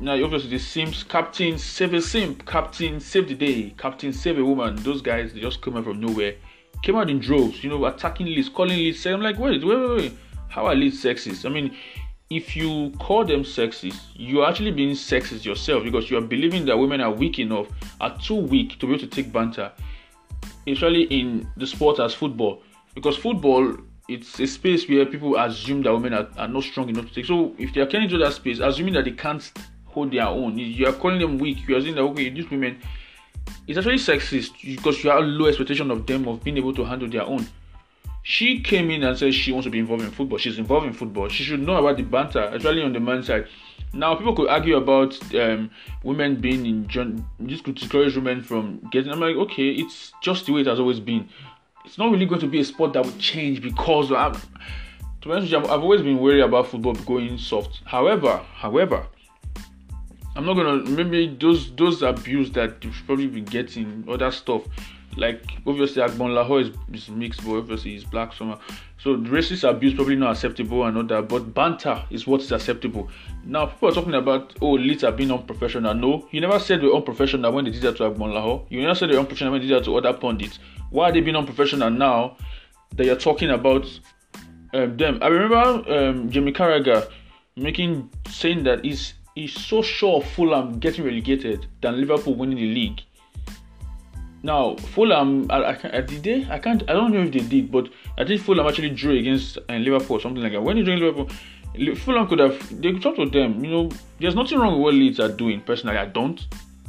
now, 0.00 0.22
obviously, 0.22 0.50
the 0.50 0.58
Sims 0.58 1.04
captain 1.04 1.58
save 1.58 1.94
a 1.94 2.02
simp, 2.02 2.46
captain 2.46 3.00
save 3.00 3.28
the 3.28 3.34
day, 3.34 3.74
captain 3.78 4.12
save 4.12 4.38
a 4.38 4.44
woman. 4.44 4.76
Those 4.76 5.02
guys 5.02 5.32
they 5.32 5.40
just 5.40 5.62
came 5.62 5.76
out 5.76 5.84
from 5.84 6.00
nowhere, 6.00 6.34
came 6.82 6.96
out 6.96 7.10
in 7.10 7.18
droves. 7.18 7.62
You 7.62 7.70
know, 7.70 7.84
attacking 7.86 8.26
Leeds, 8.26 8.48
calling 8.48 8.76
Leeds. 8.76 9.06
I'm 9.06 9.20
like, 9.20 9.38
wait, 9.38 9.64
wait, 9.64 9.78
wait, 9.78 9.96
wait. 9.96 10.12
How 10.48 10.66
are 10.66 10.74
Leeds 10.74 11.02
sexist? 11.02 11.46
I 11.46 11.48
mean, 11.48 11.76
if 12.30 12.56
you 12.56 12.92
call 12.98 13.24
them 13.24 13.42
sexist, 13.42 14.00
you're 14.14 14.46
actually 14.46 14.72
being 14.72 14.94
sexist 14.94 15.44
yourself 15.44 15.84
because 15.84 16.10
you 16.10 16.18
are 16.18 16.22
believing 16.22 16.64
that 16.66 16.76
women 16.76 17.00
are 17.00 17.10
weak 17.10 17.38
enough, 17.38 17.68
are 18.00 18.16
too 18.18 18.36
weak 18.36 18.78
to 18.78 18.86
be 18.86 18.94
able 18.94 19.00
to 19.00 19.06
take 19.06 19.32
banter 19.32 19.72
especially 20.66 21.04
in 21.04 21.48
the 21.56 21.66
sport 21.66 21.98
as 21.98 22.14
football, 22.14 22.62
because 22.94 23.16
football 23.16 23.76
it's 24.08 24.38
a 24.40 24.46
space 24.46 24.88
where 24.88 25.06
people 25.06 25.36
assume 25.36 25.82
that 25.82 25.92
women 25.92 26.12
are, 26.14 26.28
are 26.36 26.48
not 26.48 26.64
strong 26.64 26.88
enough 26.88 27.08
to 27.08 27.14
take. 27.14 27.26
So 27.26 27.54
if 27.58 27.72
they 27.72 27.80
are 27.80 27.86
getting 27.86 28.04
into 28.04 28.18
that 28.18 28.32
space, 28.32 28.58
assuming 28.58 28.94
that 28.94 29.04
they 29.04 29.12
can't 29.12 29.50
hold 29.86 30.12
their 30.12 30.26
own, 30.26 30.58
you 30.58 30.86
are 30.86 30.92
calling 30.92 31.20
them 31.20 31.38
weak. 31.38 31.66
You 31.68 31.76
are 31.76 31.80
saying 31.80 31.94
that 31.94 32.02
okay, 32.02 32.30
these 32.30 32.50
women, 32.50 32.80
it's 33.66 33.78
actually 33.78 33.96
sexist 33.96 34.52
because 34.64 35.02
you 35.02 35.10
have 35.10 35.24
low 35.24 35.46
expectation 35.46 35.90
of 35.90 36.06
them 36.06 36.26
of 36.28 36.42
being 36.42 36.56
able 36.56 36.74
to 36.74 36.84
handle 36.84 37.08
their 37.08 37.22
own. 37.22 37.46
She 38.24 38.60
came 38.60 38.90
in 38.90 39.02
and 39.02 39.18
said 39.18 39.34
she 39.34 39.50
wants 39.50 39.64
to 39.64 39.70
be 39.70 39.80
involved 39.80 40.04
in 40.04 40.10
football. 40.10 40.38
She's 40.38 40.58
involved 40.58 40.86
in 40.86 40.92
football. 40.92 41.28
She 41.28 41.42
should 41.42 41.60
know 41.60 41.76
about 41.76 41.96
the 41.96 42.04
banter, 42.04 42.44
especially 42.54 42.82
on 42.82 42.92
the 42.92 43.00
men's 43.00 43.26
side. 43.26 43.48
Now, 43.94 44.14
people 44.14 44.34
could 44.34 44.48
argue 44.48 44.76
about 44.76 45.18
um, 45.34 45.70
women 46.02 46.40
being 46.40 46.64
in. 46.64 47.26
This 47.40 47.60
could 47.60 47.74
discourage 47.74 48.14
women 48.14 48.42
from 48.42 48.80
getting. 48.90 49.12
I'm 49.12 49.20
like, 49.20 49.36
okay, 49.36 49.70
it's 49.70 50.12
just 50.22 50.46
the 50.46 50.52
way 50.52 50.60
it 50.62 50.66
has 50.66 50.78
always 50.78 51.00
been. 51.00 51.28
It's 51.84 51.98
not 51.98 52.10
really 52.10 52.26
going 52.26 52.40
to 52.40 52.46
be 52.46 52.60
a 52.60 52.64
sport 52.64 52.92
that 52.94 53.04
would 53.04 53.18
change 53.18 53.60
because 53.62 54.12
I'm, 54.12 54.34
to 54.34 55.28
be 55.28 55.32
honest, 55.32 55.52
I've 55.54 55.66
always 55.66 56.02
been 56.02 56.18
worried 56.18 56.42
about 56.42 56.68
football 56.68 56.94
going 56.94 57.38
soft. 57.38 57.80
However, 57.84 58.40
however, 58.54 59.06
I'm 60.34 60.46
not 60.46 60.54
gonna 60.54 60.76
maybe 60.88 61.36
those 61.38 61.74
those 61.74 62.02
abuse 62.02 62.50
that 62.52 62.82
you've 62.82 63.02
probably 63.04 63.26
been 63.26 63.44
getting 63.44 64.04
other 64.08 64.30
stuff 64.30 64.62
like 65.16 65.44
obviously 65.66 66.02
Agbonlahor 66.02 66.62
is, 66.62 66.76
is 66.92 67.10
mixed, 67.10 67.44
but 67.44 67.56
obviously 67.56 67.92
he's 67.92 68.04
black 68.04 68.32
somehow. 68.32 68.58
So 68.98 69.16
racist 69.16 69.68
abuse 69.68 69.94
probably 69.94 70.16
not 70.16 70.32
acceptable 70.32 70.84
and 70.84 70.96
all 70.96 71.02
that, 71.04 71.28
but 71.28 71.52
banter 71.52 72.02
is 72.10 72.26
what 72.26 72.40
is 72.40 72.52
acceptable. 72.52 73.10
Now 73.44 73.66
people 73.66 73.88
are 73.90 73.92
talking 73.92 74.14
about 74.14 74.54
oh 74.62 74.78
are 74.78 75.12
being 75.12 75.30
unprofessional. 75.30 75.94
No, 75.94 76.28
you 76.30 76.40
never 76.40 76.58
said 76.58 76.80
they're 76.80 76.94
unprofessional 76.94 77.52
when 77.52 77.66
they 77.66 77.70
did 77.70 77.82
that 77.82 77.96
to 77.98 78.04
Agbonlahor. 78.04 78.64
You 78.70 78.80
never 78.80 78.94
said 78.94 79.10
they're 79.10 79.18
unprofessional 79.18 79.52
when 79.52 79.60
they 79.60 79.66
did 79.66 79.78
that 79.78 79.84
to 79.84 79.96
other 79.96 80.14
pundits. 80.16 80.58
Why 80.92 81.08
are 81.08 81.12
they 81.12 81.20
being 81.20 81.36
unprofessional 81.36 81.90
now 81.90 82.36
that 82.96 83.06
you're 83.06 83.16
talking 83.16 83.50
about 83.50 83.86
um, 84.74 84.96
them? 84.96 85.18
I 85.22 85.28
remember 85.28 85.90
um, 85.90 86.30
Jamie 86.30 86.52
Carragher 86.52 87.10
making 87.56 88.10
saying 88.28 88.64
that 88.64 88.84
he's 88.84 89.14
is 89.34 89.54
so 89.54 89.80
sure 89.80 90.20
Fulham 90.20 90.78
getting 90.78 91.04
relegated 91.04 91.66
than 91.80 91.98
Liverpool 91.98 92.34
winning 92.34 92.58
the 92.58 92.74
league. 92.74 93.00
Now, 94.42 94.76
Fulham, 94.76 95.46
I, 95.50 95.56
I, 95.56 95.98
I, 95.98 96.00
did 96.00 96.22
they? 96.22 96.46
I 96.50 96.58
can't. 96.58 96.82
I 96.90 96.92
don't 96.92 97.12
know 97.12 97.22
if 97.22 97.32
they 97.32 97.38
did, 97.40 97.70
but 97.70 97.88
I 98.18 98.24
think 98.24 98.42
Fulham 98.42 98.66
actually 98.66 98.90
drew 98.90 99.16
against 99.16 99.56
uh, 99.56 99.74
Liverpool 99.74 100.20
something 100.20 100.42
like 100.42 100.52
that. 100.52 100.62
When 100.62 100.76
you 100.76 100.84
join 100.84 100.98
Liverpool, 100.98 101.30
Fulham 101.96 102.26
could 102.26 102.40
have. 102.40 102.82
They 102.82 102.92
could 102.92 103.02
talk 103.02 103.16
to 103.16 103.26
them. 103.26 103.64
You 103.64 103.70
know, 103.70 103.90
there's 104.18 104.34
nothing 104.34 104.58
wrong 104.58 104.74
with 104.74 104.82
what 104.82 104.94
Leeds 104.94 105.20
are 105.20 105.28
doing. 105.28 105.60
Personally, 105.60 105.96
I 105.96 106.06
don't. 106.06 106.44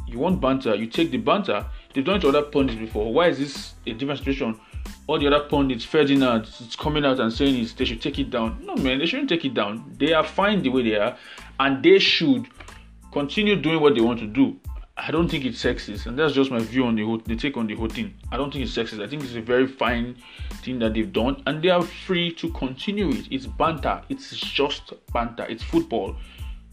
You 0.08 0.18
want 0.18 0.40
banter, 0.40 0.74
you 0.74 0.86
take 0.86 1.10
the 1.10 1.16
banter. 1.18 1.64
They've 1.94 2.04
done 2.04 2.16
it 2.16 2.20
to 2.22 2.28
other 2.28 2.42
pundits 2.42 2.78
before. 2.78 3.12
Why 3.12 3.28
is 3.28 3.38
this 3.38 3.74
a 3.86 3.92
different 3.92 4.18
situation? 4.18 4.60
All 5.06 5.18
the 5.18 5.28
other 5.28 5.48
pundits, 5.48 5.84
Ferdinand, 5.84 6.42
is 6.60 6.76
coming 6.76 7.04
out 7.04 7.20
and 7.20 7.32
saying 7.32 7.56
is 7.56 7.72
they 7.74 7.84
should 7.84 8.02
take 8.02 8.18
it 8.18 8.30
down. 8.30 8.58
No, 8.64 8.74
man, 8.74 8.98
they 8.98 9.06
shouldn't 9.06 9.28
take 9.28 9.44
it 9.44 9.54
down. 9.54 9.94
They 9.98 10.12
are 10.12 10.24
fine 10.24 10.62
the 10.62 10.70
way 10.70 10.82
they 10.82 10.96
are, 10.96 11.16
and 11.60 11.82
they 11.82 11.98
should 11.98 12.46
continue 13.12 13.54
doing 13.54 13.80
what 13.80 13.94
they 13.94 14.00
want 14.00 14.18
to 14.20 14.26
do. 14.26 14.58
I 14.96 15.10
don't 15.10 15.28
think 15.28 15.44
it's 15.44 15.62
sexist, 15.62 16.06
and 16.06 16.18
that's 16.18 16.34
just 16.34 16.50
my 16.50 16.60
view 16.60 16.86
on 16.86 16.94
the 16.94 17.04
whole, 17.04 17.18
the 17.18 17.36
take 17.36 17.56
on 17.56 17.66
the 17.66 17.74
whole 17.74 17.88
thing. 17.88 18.14
I 18.30 18.36
don't 18.36 18.52
think 18.52 18.64
it's 18.64 18.76
sexist. 18.76 19.02
I 19.02 19.08
think 19.08 19.22
it's 19.22 19.34
a 19.34 19.40
very 19.40 19.66
fine 19.66 20.16
thing 20.62 20.78
that 20.80 20.94
they've 20.94 21.12
done, 21.12 21.42
and 21.46 21.62
they 21.62 21.70
are 21.70 21.82
free 21.82 22.32
to 22.34 22.50
continue 22.50 23.10
it. 23.10 23.26
It's 23.30 23.46
banter. 23.46 24.02
It's 24.08 24.30
just 24.30 24.92
banter. 25.12 25.46
It's 25.48 25.62
football. 25.62 26.16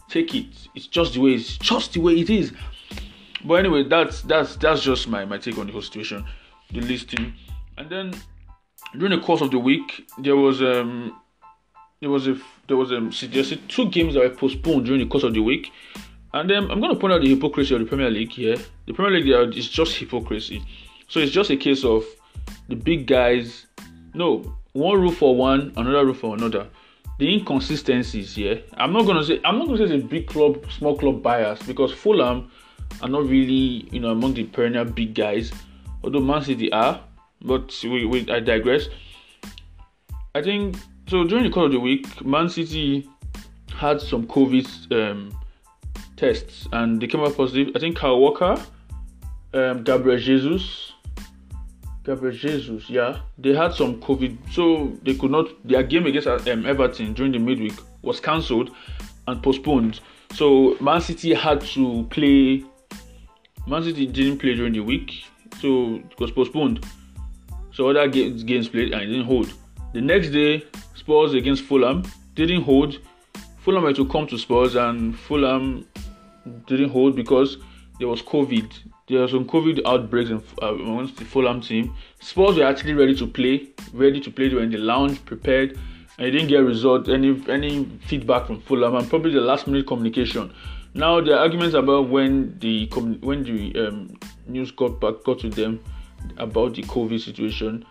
Take 0.07 0.35
it. 0.35 0.47
It's 0.75 0.87
just 0.87 1.13
the 1.13 1.21
way. 1.21 1.31
It's 1.31 1.57
just 1.57 1.93
the 1.93 1.99
way 1.99 2.13
it 2.19 2.29
is. 2.29 2.53
But 3.43 3.55
anyway, 3.55 3.83
that's 3.83 4.21
that's 4.21 4.55
that's 4.57 4.81
just 4.81 5.07
my 5.07 5.25
my 5.25 5.37
take 5.37 5.57
on 5.57 5.67
the 5.67 5.73
whole 5.73 5.81
situation, 5.81 6.25
the 6.71 6.81
listing, 6.81 7.33
and 7.77 7.89
then 7.89 8.13
during 8.97 9.17
the 9.17 9.25
course 9.25 9.41
of 9.41 9.51
the 9.51 9.59
week 9.59 10.07
there 10.17 10.35
was 10.35 10.61
um 10.61 11.15
there 12.01 12.09
was 12.09 12.27
a 12.27 12.37
there 12.67 12.77
was 12.77 12.91
um 12.91 13.11
there's 13.29 13.53
two 13.67 13.89
games 13.89 14.13
that 14.13 14.21
were 14.21 14.29
postponed 14.29 14.85
during 14.85 14.99
the 14.99 15.07
course 15.07 15.23
of 15.23 15.33
the 15.33 15.41
week. 15.41 15.71
And 16.33 16.49
then 16.49 16.71
I'm 16.71 16.79
going 16.79 16.93
to 16.93 16.99
point 16.99 17.13
out 17.13 17.21
the 17.21 17.27
hypocrisy 17.27 17.75
of 17.75 17.81
the 17.81 17.85
Premier 17.85 18.09
League 18.09 18.31
here. 18.31 18.55
The 18.85 18.93
Premier 18.93 19.19
League 19.19 19.57
is 19.57 19.67
just 19.67 19.97
hypocrisy. 19.97 20.63
So 21.09 21.19
it's 21.19 21.31
just 21.31 21.49
a 21.49 21.57
case 21.57 21.83
of 21.83 22.05
the 22.69 22.75
big 22.75 23.05
guys. 23.05 23.67
No, 24.13 24.55
one 24.71 25.01
rule 25.01 25.11
for 25.11 25.35
one, 25.35 25.73
another 25.75 26.05
rule 26.05 26.13
for 26.13 26.33
another. 26.35 26.67
The 27.19 27.33
inconsistencies 27.33 28.35
here. 28.35 28.63
I'm 28.75 28.93
not 28.93 29.05
gonna 29.05 29.23
say 29.23 29.41
I'm 29.43 29.59
not 29.59 29.67
gonna 29.67 29.79
say 29.79 29.95
it's 29.95 30.03
a 30.05 30.07
big 30.07 30.27
club, 30.27 30.65
small 30.71 30.97
club 30.97 31.21
bias 31.21 31.61
because 31.63 31.91
Fulham 31.91 32.49
are 33.01 33.09
not 33.09 33.23
really, 33.23 33.87
you 33.91 33.99
know, 33.99 34.09
among 34.09 34.33
the 34.33 34.43
perennial 34.45 34.85
big 34.85 35.13
guys. 35.13 35.51
Although 36.03 36.21
Man 36.21 36.41
City 36.43 36.71
are, 36.71 37.01
but 37.41 37.73
we, 37.83 38.05
we 38.05 38.29
I 38.29 38.39
digress. 38.39 38.87
I 40.33 40.41
think 40.41 40.77
so. 41.07 41.23
During 41.23 41.43
the 41.43 41.49
course 41.49 41.67
of 41.67 41.71
the 41.73 41.79
week, 41.79 42.23
Man 42.25 42.49
City 42.49 43.07
had 43.75 44.01
some 44.01 44.27
COVID 44.27 44.91
um, 44.91 45.37
tests 46.15 46.67
and 46.71 47.01
they 47.01 47.07
came 47.07 47.21
out 47.21 47.35
positive. 47.35 47.75
I 47.75 47.79
think 47.79 47.97
Kyle 47.97 48.19
Walker, 48.19 48.55
um, 49.53 49.83
Gabriel 49.83 50.19
Jesus, 50.19 50.93
Gabriel 52.03 52.35
Jesus, 52.35 52.89
yeah, 52.89 53.19
they 53.37 53.55
had 53.55 53.73
some 53.73 53.99
COVID, 54.01 54.37
so 54.51 54.97
they 55.03 55.15
could 55.15 55.31
not. 55.31 55.47
Their 55.67 55.83
game 55.83 56.05
against 56.05 56.27
um, 56.27 56.65
Everton 56.65 57.13
during 57.13 57.31
the 57.31 57.39
midweek 57.39 57.73
was 58.01 58.19
cancelled 58.19 58.71
and 59.27 59.41
postponed. 59.43 59.99
So 60.33 60.77
Man 60.79 61.01
City 61.01 61.33
had 61.33 61.61
to 61.61 62.07
play. 62.09 62.63
Man 63.71 63.83
City 63.83 64.05
didn't 64.05 64.39
play 64.39 64.53
during 64.53 64.73
the 64.73 64.81
week, 64.81 65.23
so 65.61 65.95
it 65.95 66.19
was 66.19 66.29
postponed. 66.29 66.85
So 67.71 67.89
other 67.89 68.05
games, 68.09 68.43
games 68.43 68.67
played 68.67 68.91
and 68.91 69.09
didn't 69.09 69.23
hold. 69.23 69.53
The 69.93 70.01
next 70.01 70.31
day, 70.31 70.65
Spurs 70.93 71.33
against 71.33 71.63
Fulham 71.63 72.03
didn't 72.35 72.63
hold. 72.63 72.99
Fulham 73.59 73.85
had 73.85 73.95
to 73.95 74.05
come 74.09 74.27
to 74.27 74.37
Spurs 74.37 74.75
and 74.75 75.17
Fulham 75.17 75.87
didn't 76.67 76.89
hold 76.89 77.15
because 77.15 77.59
there 77.97 78.09
was 78.09 78.21
COVID. 78.21 78.73
There 79.07 79.21
were 79.21 79.29
some 79.29 79.45
COVID 79.45 79.85
outbreaks 79.85 80.31
in, 80.31 80.43
uh, 80.61 80.73
amongst 80.73 81.15
the 81.15 81.23
Fulham 81.23 81.61
team. 81.61 81.95
Spurs 82.19 82.57
were 82.57 82.65
actually 82.65 82.93
ready 82.93 83.15
to 83.15 83.25
play, 83.25 83.69
ready 83.93 84.19
to 84.19 84.29
play. 84.29 84.49
They 84.49 84.55
were 84.55 84.63
in 84.63 84.71
the 84.71 84.79
lounge, 84.79 85.23
prepared, 85.23 85.79
and 86.17 86.27
they 86.27 86.31
didn't 86.31 86.49
get 86.49 86.57
result, 86.57 87.07
any 87.07 87.41
any 87.47 87.85
feedback 88.05 88.47
from 88.47 88.59
Fulham, 88.59 88.95
and 88.95 89.09
probably 89.09 89.31
the 89.31 89.39
last 89.39 89.65
minute 89.65 89.87
communication. 89.87 90.53
Now 90.93 91.17
are 91.19 91.33
arguments 91.35 91.73
about 91.73 92.09
when 92.09 92.57
the 92.59 92.87
when 93.21 93.43
the 93.43 93.87
um, 93.87 94.17
news 94.47 94.71
got 94.71 94.99
back 94.99 95.23
got 95.23 95.39
to 95.39 95.49
them 95.49 95.79
about 96.37 96.75
the 96.75 96.83
COVID 96.83 97.19
situation, 97.19 97.85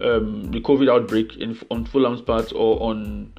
um, 0.00 0.50
the 0.50 0.60
COVID 0.60 0.90
outbreak 0.90 1.36
in, 1.36 1.58
on 1.70 1.84
Fulham's 1.84 2.22
part 2.22 2.52
or 2.54 2.82
on 2.82 3.32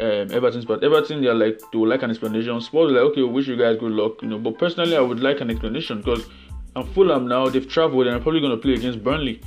um, 0.00 0.32
Everton's 0.32 0.64
part. 0.64 0.82
Everton 0.82 1.22
they're 1.22 1.34
like 1.34 1.60
they 1.72 1.78
would 1.78 1.88
like 1.88 2.02
an 2.02 2.10
explanation. 2.10 2.60
Spurs 2.60 2.90
are 2.90 2.94
like 2.94 3.12
okay, 3.12 3.22
we 3.22 3.28
wish 3.28 3.46
you 3.46 3.56
guys 3.56 3.76
good 3.78 3.92
luck, 3.92 4.20
you 4.20 4.28
know. 4.28 4.38
But 4.38 4.58
personally, 4.58 4.96
I 4.96 5.00
would 5.00 5.20
like 5.20 5.40
an 5.40 5.50
explanation 5.50 5.98
because 5.98 6.26
I'm 6.74 6.86
Fulham 6.92 7.28
now. 7.28 7.48
They've 7.48 7.68
traveled 7.68 8.08
and 8.08 8.16
I'm 8.16 8.22
probably 8.22 8.40
going 8.40 8.52
to 8.52 8.58
play 8.58 8.74
against 8.74 9.04
Burnley. 9.04 9.40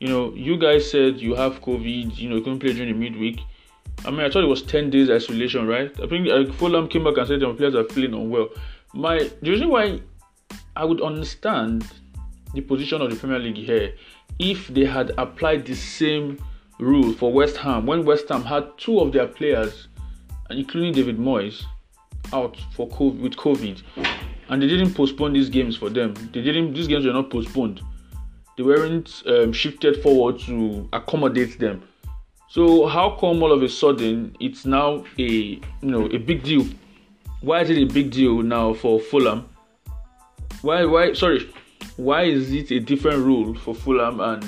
You 0.00 0.08
know, 0.08 0.34
you 0.34 0.56
guys 0.56 0.90
said 0.90 1.20
you 1.20 1.34
have 1.36 1.60
COVID. 1.60 2.18
You 2.18 2.30
know, 2.30 2.36
you 2.36 2.42
couldn't 2.42 2.58
play 2.58 2.72
during 2.72 2.92
the 2.92 2.98
midweek. 2.98 3.40
I 4.04 4.10
mean, 4.10 4.20
I 4.20 4.30
thought 4.30 4.44
it 4.44 4.48
was 4.48 4.62
10 4.62 4.90
days 4.90 5.10
isolation, 5.10 5.66
right? 5.66 5.92
I 6.00 6.06
think 6.06 6.28
uh, 6.28 6.50
Fulham 6.54 6.88
came 6.88 7.04
back 7.04 7.16
and 7.18 7.28
said 7.28 7.40
their 7.40 7.52
players 7.52 7.74
are 7.74 7.84
feeling 7.84 8.14
unwell. 8.14 8.48
My 8.94 9.30
the 9.42 9.50
reason 9.50 9.68
why 9.68 10.00
I 10.74 10.84
would 10.84 11.00
understand 11.00 11.86
the 12.54 12.60
position 12.60 13.00
of 13.02 13.10
the 13.10 13.16
Premier 13.16 13.38
League 13.38 13.56
here 13.56 13.94
if 14.38 14.68
they 14.68 14.84
had 14.84 15.12
applied 15.18 15.66
the 15.66 15.74
same 15.74 16.42
rule 16.78 17.12
for 17.12 17.32
West 17.32 17.56
Ham 17.58 17.86
when 17.86 18.04
West 18.04 18.28
Ham 18.30 18.42
had 18.42 18.66
two 18.78 19.00
of 19.00 19.12
their 19.12 19.26
players 19.26 19.88
including 20.50 20.92
David 20.92 21.18
Moyes, 21.18 21.64
out 22.32 22.56
for 22.72 22.88
COVID, 22.88 23.20
with 23.20 23.36
COVID, 23.36 23.82
and 24.48 24.62
they 24.62 24.66
didn't 24.66 24.94
postpone 24.94 25.32
these 25.32 25.48
games 25.48 25.76
for 25.76 25.90
them. 25.90 26.14
They 26.32 26.42
didn't. 26.42 26.74
These 26.74 26.88
games 26.88 27.06
were 27.06 27.12
not 27.12 27.30
postponed. 27.30 27.80
They 28.56 28.62
weren't 28.62 29.22
um, 29.26 29.52
shifted 29.52 30.02
forward 30.02 30.38
to 30.40 30.88
accommodate 30.92 31.58
them. 31.58 31.82
So 32.50 32.86
how 32.86 33.16
come 33.18 33.42
all 33.42 33.52
of 33.52 33.62
a 33.62 33.68
sudden 33.68 34.36
it's 34.40 34.66
now 34.66 35.04
a 35.18 35.22
you 35.22 35.60
know 35.82 36.06
a 36.06 36.18
big 36.18 36.42
deal? 36.42 36.66
Why 37.40 37.62
is 37.62 37.70
it 37.70 37.78
a 37.78 37.84
big 37.84 38.10
deal 38.10 38.42
now 38.42 38.74
for 38.74 39.00
Fulham? 39.00 39.48
Why 40.62 40.84
why 40.84 41.12
sorry? 41.14 41.48
Why 41.96 42.24
is 42.24 42.52
it 42.52 42.70
a 42.70 42.80
different 42.80 43.24
rule 43.24 43.54
for 43.54 43.74
Fulham 43.74 44.20
and 44.20 44.44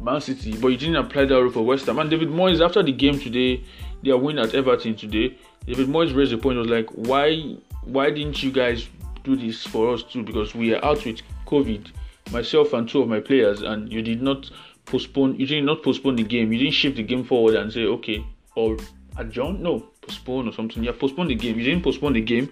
Man 0.00 0.20
City, 0.20 0.56
but 0.56 0.68
you 0.68 0.76
didn't 0.76 0.96
apply 0.96 1.26
that 1.26 1.34
rule 1.34 1.52
for 1.52 1.62
West 1.62 1.86
Ham? 1.86 1.98
And 1.98 2.10
David 2.10 2.28
Moyes 2.28 2.64
after 2.64 2.82
the 2.82 2.92
game 2.92 3.18
today 3.18 3.64
their 4.02 4.16
win 4.16 4.38
at 4.38 4.54
Everton 4.54 4.96
today, 4.96 5.36
David 5.66 5.88
Moyes 5.88 6.14
raised 6.14 6.32
the 6.32 6.38
point. 6.38 6.58
Was 6.58 6.68
like, 6.68 6.88
why, 6.90 7.56
why 7.84 8.10
didn't 8.10 8.42
you 8.42 8.50
guys 8.50 8.88
do 9.24 9.36
this 9.36 9.66
for 9.66 9.92
us 9.92 10.02
too? 10.02 10.22
Because 10.22 10.54
we 10.54 10.74
are 10.74 10.84
out 10.84 11.04
with 11.04 11.20
COVID, 11.46 11.88
myself 12.32 12.72
and 12.72 12.88
two 12.88 13.02
of 13.02 13.08
my 13.08 13.20
players, 13.20 13.62
and 13.62 13.92
you 13.92 14.02
did 14.02 14.22
not 14.22 14.50
postpone. 14.90 15.38
You 15.38 15.46
did 15.46 15.64
not 15.64 15.82
postpone 15.82 16.16
the 16.16 16.24
game. 16.24 16.52
You 16.52 16.58
didn't 16.58 16.74
shift 16.74 16.96
the 16.96 17.02
game 17.02 17.24
forward 17.24 17.54
and 17.54 17.72
say, 17.72 17.84
okay, 17.84 18.24
or 18.56 18.76
adjourn. 19.16 19.62
No, 19.62 19.80
postpone 20.02 20.48
or 20.48 20.52
something. 20.52 20.82
Yeah, 20.82 20.92
postpone 20.98 21.28
the 21.28 21.34
game. 21.34 21.58
You 21.58 21.64
didn't 21.64 21.82
postpone 21.82 22.14
the 22.14 22.20
game. 22.20 22.50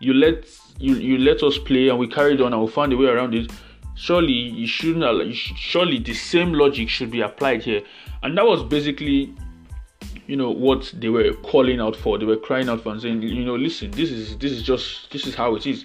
You 0.00 0.14
let 0.14 0.46
you 0.78 0.94
you 0.94 1.18
let 1.18 1.42
us 1.42 1.58
play, 1.58 1.88
and 1.88 1.98
we 1.98 2.08
carried 2.08 2.40
on, 2.40 2.52
and 2.52 2.62
we 2.62 2.68
found 2.68 2.92
a 2.92 2.96
way 2.96 3.06
around 3.06 3.34
it 3.34 3.50
surely 3.98 4.32
you 4.32 4.66
shouldn't 4.66 5.26
you 5.26 5.34
should, 5.34 5.58
surely 5.58 5.98
the 5.98 6.14
same 6.14 6.52
logic 6.52 6.88
should 6.88 7.10
be 7.10 7.20
applied 7.20 7.62
here 7.62 7.82
and 8.22 8.38
that 8.38 8.46
was 8.46 8.62
basically 8.62 9.34
you 10.28 10.36
know 10.36 10.50
what 10.50 10.92
they 10.98 11.08
were 11.08 11.32
calling 11.42 11.80
out 11.80 11.96
for 11.96 12.16
they 12.16 12.24
were 12.24 12.36
crying 12.36 12.68
out 12.68 12.80
for 12.80 12.92
and 12.92 13.02
saying 13.02 13.20
you 13.20 13.44
know 13.44 13.56
listen 13.56 13.90
this 13.90 14.10
is 14.10 14.38
this 14.38 14.52
is 14.52 14.62
just 14.62 15.10
this 15.10 15.26
is 15.26 15.34
how 15.34 15.56
it 15.56 15.66
is 15.66 15.84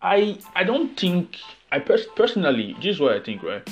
i 0.00 0.38
i 0.54 0.64
don't 0.64 0.98
think 0.98 1.36
i 1.72 1.78
pers- 1.78 2.06
personally 2.16 2.74
this 2.78 2.94
is 2.94 3.00
what 3.00 3.12
i 3.12 3.20
think 3.20 3.42
right 3.42 3.68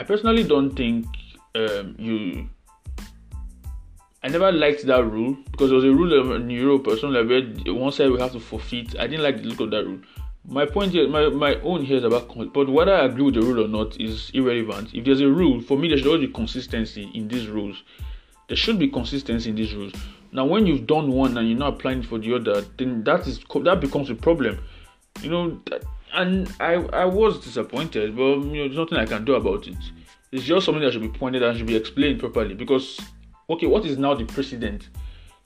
i 0.00 0.04
personally 0.04 0.44
don't 0.44 0.70
think 0.76 1.06
um, 1.54 1.94
you 1.98 2.48
I 4.22 4.28
never 4.28 4.52
liked 4.52 4.84
that 4.84 5.02
rule 5.04 5.34
because 5.50 5.70
there 5.70 5.76
was 5.76 5.84
a 5.84 5.92
rule 5.92 6.34
in 6.36 6.50
Europe 6.50 6.86
or 6.88 6.98
something 6.98 7.26
like 7.26 7.64
that. 7.64 7.72
One 7.72 7.90
side 7.90 8.10
we 8.10 8.20
have 8.20 8.32
to 8.32 8.38
forfeit. 8.38 8.94
I 8.98 9.06
didn't 9.06 9.22
like 9.22 9.38
the 9.38 9.44
look 9.44 9.60
of 9.60 9.70
that 9.70 9.86
rule. 9.86 10.00
My 10.46 10.66
point 10.66 10.92
here, 10.92 11.08
my, 11.08 11.30
my 11.30 11.54
own 11.62 11.86
here 11.86 11.96
is 11.96 12.04
about, 12.04 12.28
but 12.52 12.68
whether 12.68 12.94
I 12.94 13.06
agree 13.06 13.22
with 13.22 13.36
the 13.36 13.40
rule 13.40 13.64
or 13.64 13.68
not 13.68 13.98
is 13.98 14.30
irrelevant. 14.34 14.92
If 14.92 15.06
there's 15.06 15.22
a 15.22 15.28
rule, 15.28 15.62
for 15.62 15.78
me, 15.78 15.88
there 15.88 15.96
should 15.96 16.06
always 16.06 16.26
be 16.26 16.32
consistency 16.34 17.10
in 17.14 17.28
these 17.28 17.46
rules 17.46 17.82
there 18.50 18.56
should 18.56 18.80
be 18.80 18.88
consistency 18.88 19.48
in 19.48 19.54
these 19.54 19.72
rules. 19.76 19.92
Now, 20.32 20.44
when 20.44 20.66
you've 20.66 20.84
done 20.84 21.12
one 21.12 21.38
and 21.38 21.48
you're 21.48 21.56
not 21.56 21.74
applying 21.74 22.02
for 22.02 22.18
the 22.18 22.34
other, 22.34 22.62
then 22.78 23.04
that 23.04 23.24
is 23.28 23.38
that 23.62 23.80
becomes 23.80 24.10
a 24.10 24.16
problem. 24.16 24.58
You 25.22 25.30
know, 25.30 25.60
and 26.12 26.52
I 26.60 26.74
I 26.74 27.04
was 27.04 27.42
disappointed, 27.44 28.16
but 28.16 28.22
you 28.22 28.44
know, 28.44 28.68
there's 28.68 28.76
nothing 28.76 28.98
I 28.98 29.06
can 29.06 29.24
do 29.24 29.34
about 29.34 29.66
it. 29.66 29.76
It's 30.32 30.44
just 30.44 30.66
something 30.66 30.82
that 30.82 30.92
should 30.92 31.02
be 31.02 31.08
pointed 31.08 31.42
and 31.42 31.56
should 31.56 31.66
be 31.66 31.76
explained 31.76 32.20
properly. 32.20 32.54
Because, 32.54 33.00
okay, 33.48 33.66
what 33.66 33.84
is 33.84 33.98
now 33.98 34.14
the 34.14 34.24
precedent? 34.24 34.88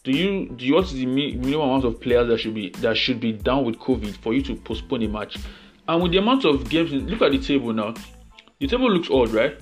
Do 0.03 0.13
you 0.13 0.51
do 0.51 0.67
you, 0.67 0.75
what 0.75 0.85
is 0.85 0.93
the 0.93 1.07
minimum 1.07 1.61
amount 1.61 1.85
of 1.85 2.01
players 2.01 2.29
that 2.29 2.39
should 2.39 2.55
be 2.55 2.71
that 2.81 2.97
should 2.97 3.21
be 3.21 3.33
down 3.33 3.65
with 3.65 3.77
COVID 3.79 4.17
for 4.19 4.35
you 4.35 4.43
to 4.43 4.55
postpone 4.57 5.03
a 5.03 5.09
match? 5.09 5.37
And 5.89 6.03
with 6.03 6.13
the 6.13 6.19
amount 6.19 6.45
of 6.45 6.69
games, 6.69 6.93
look 6.93 7.23
at 7.23 7.33
the 7.33 7.39
table 7.39 7.73
now. 7.73 7.95
The 8.61 8.67
table 8.67 8.91
looks 8.91 9.11
odd, 9.11 9.31
right? 9.31 9.59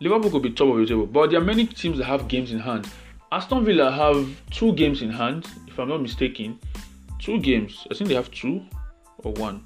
Liverpool 0.00 0.30
could 0.30 0.42
be 0.42 0.50
top 0.50 0.68
of 0.68 0.78
the 0.78 0.86
table, 0.86 1.06
but 1.06 1.30
there 1.30 1.40
are 1.40 1.44
many 1.44 1.66
teams 1.66 1.98
that 1.98 2.04
have 2.04 2.26
games 2.26 2.52
in 2.52 2.58
hand. 2.58 2.88
Aston 3.32 3.64
Villa 3.64 3.90
have 3.90 4.28
two 4.50 4.72
games 4.72 5.02
in 5.02 5.10
hand, 5.10 5.46
if 5.68 5.78
I'm 5.78 5.88
not 5.88 6.02
mistaken. 6.02 6.58
two 7.20 7.38
games. 7.38 7.86
I 7.90 7.94
think 7.94 8.08
they 8.08 8.14
have 8.16 8.30
two 8.30 8.62
or 9.18 9.32
one. 9.32 9.64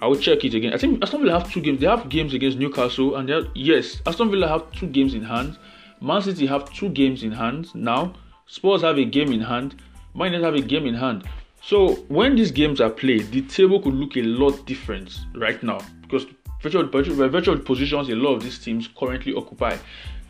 I 0.00 0.06
will 0.06 0.16
check 0.16 0.44
it 0.44 0.54
again. 0.54 0.72
I 0.72 0.78
think 0.78 1.02
Aston 1.02 1.22
Villa 1.22 1.40
have 1.40 1.52
two 1.52 1.60
games. 1.60 1.80
They 1.80 1.86
have 1.86 2.08
games 2.08 2.32
against 2.32 2.58
Newcastle, 2.58 3.16
and 3.16 3.48
yes, 3.54 4.00
Aston 4.06 4.30
Villa 4.30 4.46
have 4.46 4.70
two 4.72 4.86
games 4.86 5.14
in 5.14 5.22
hand. 5.22 5.58
Man 6.00 6.22
City 6.22 6.46
have 6.46 6.72
two 6.72 6.88
games 6.90 7.24
in 7.24 7.32
hand 7.32 7.74
now. 7.74 8.14
Spurs 8.46 8.82
have 8.82 8.98
a 8.98 9.04
game 9.04 9.32
in 9.32 9.40
hand. 9.40 9.74
Man 10.14 10.32
United 10.32 10.44
have 10.44 10.54
a 10.54 10.66
game 10.66 10.86
in 10.86 10.94
hand. 10.94 11.24
So 11.60 11.96
when 12.08 12.36
these 12.36 12.52
games 12.52 12.80
are 12.80 12.90
played, 12.90 13.30
the 13.32 13.42
table 13.42 13.82
could 13.82 13.94
look 13.94 14.16
a 14.16 14.22
lot 14.22 14.64
different 14.66 15.18
right 15.34 15.60
now 15.62 15.80
because 16.02 16.26
virtual, 16.62 16.84
virtual, 16.86 17.58
positions 17.58 18.08
a 18.08 18.14
lot 18.14 18.36
of 18.36 18.42
these 18.42 18.58
teams 18.58 18.88
currently 18.96 19.34
occupy. 19.34 19.76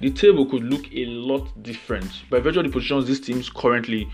The 0.01 0.11
table 0.11 0.47
could 0.47 0.65
look 0.65 0.87
a 0.93 1.05
lot 1.07 1.63
different 1.63 2.11
by 2.31 2.41
virtual 2.41 2.69
positions 2.71 3.07
these 3.07 3.21
teams 3.21 3.51
currently 3.51 4.09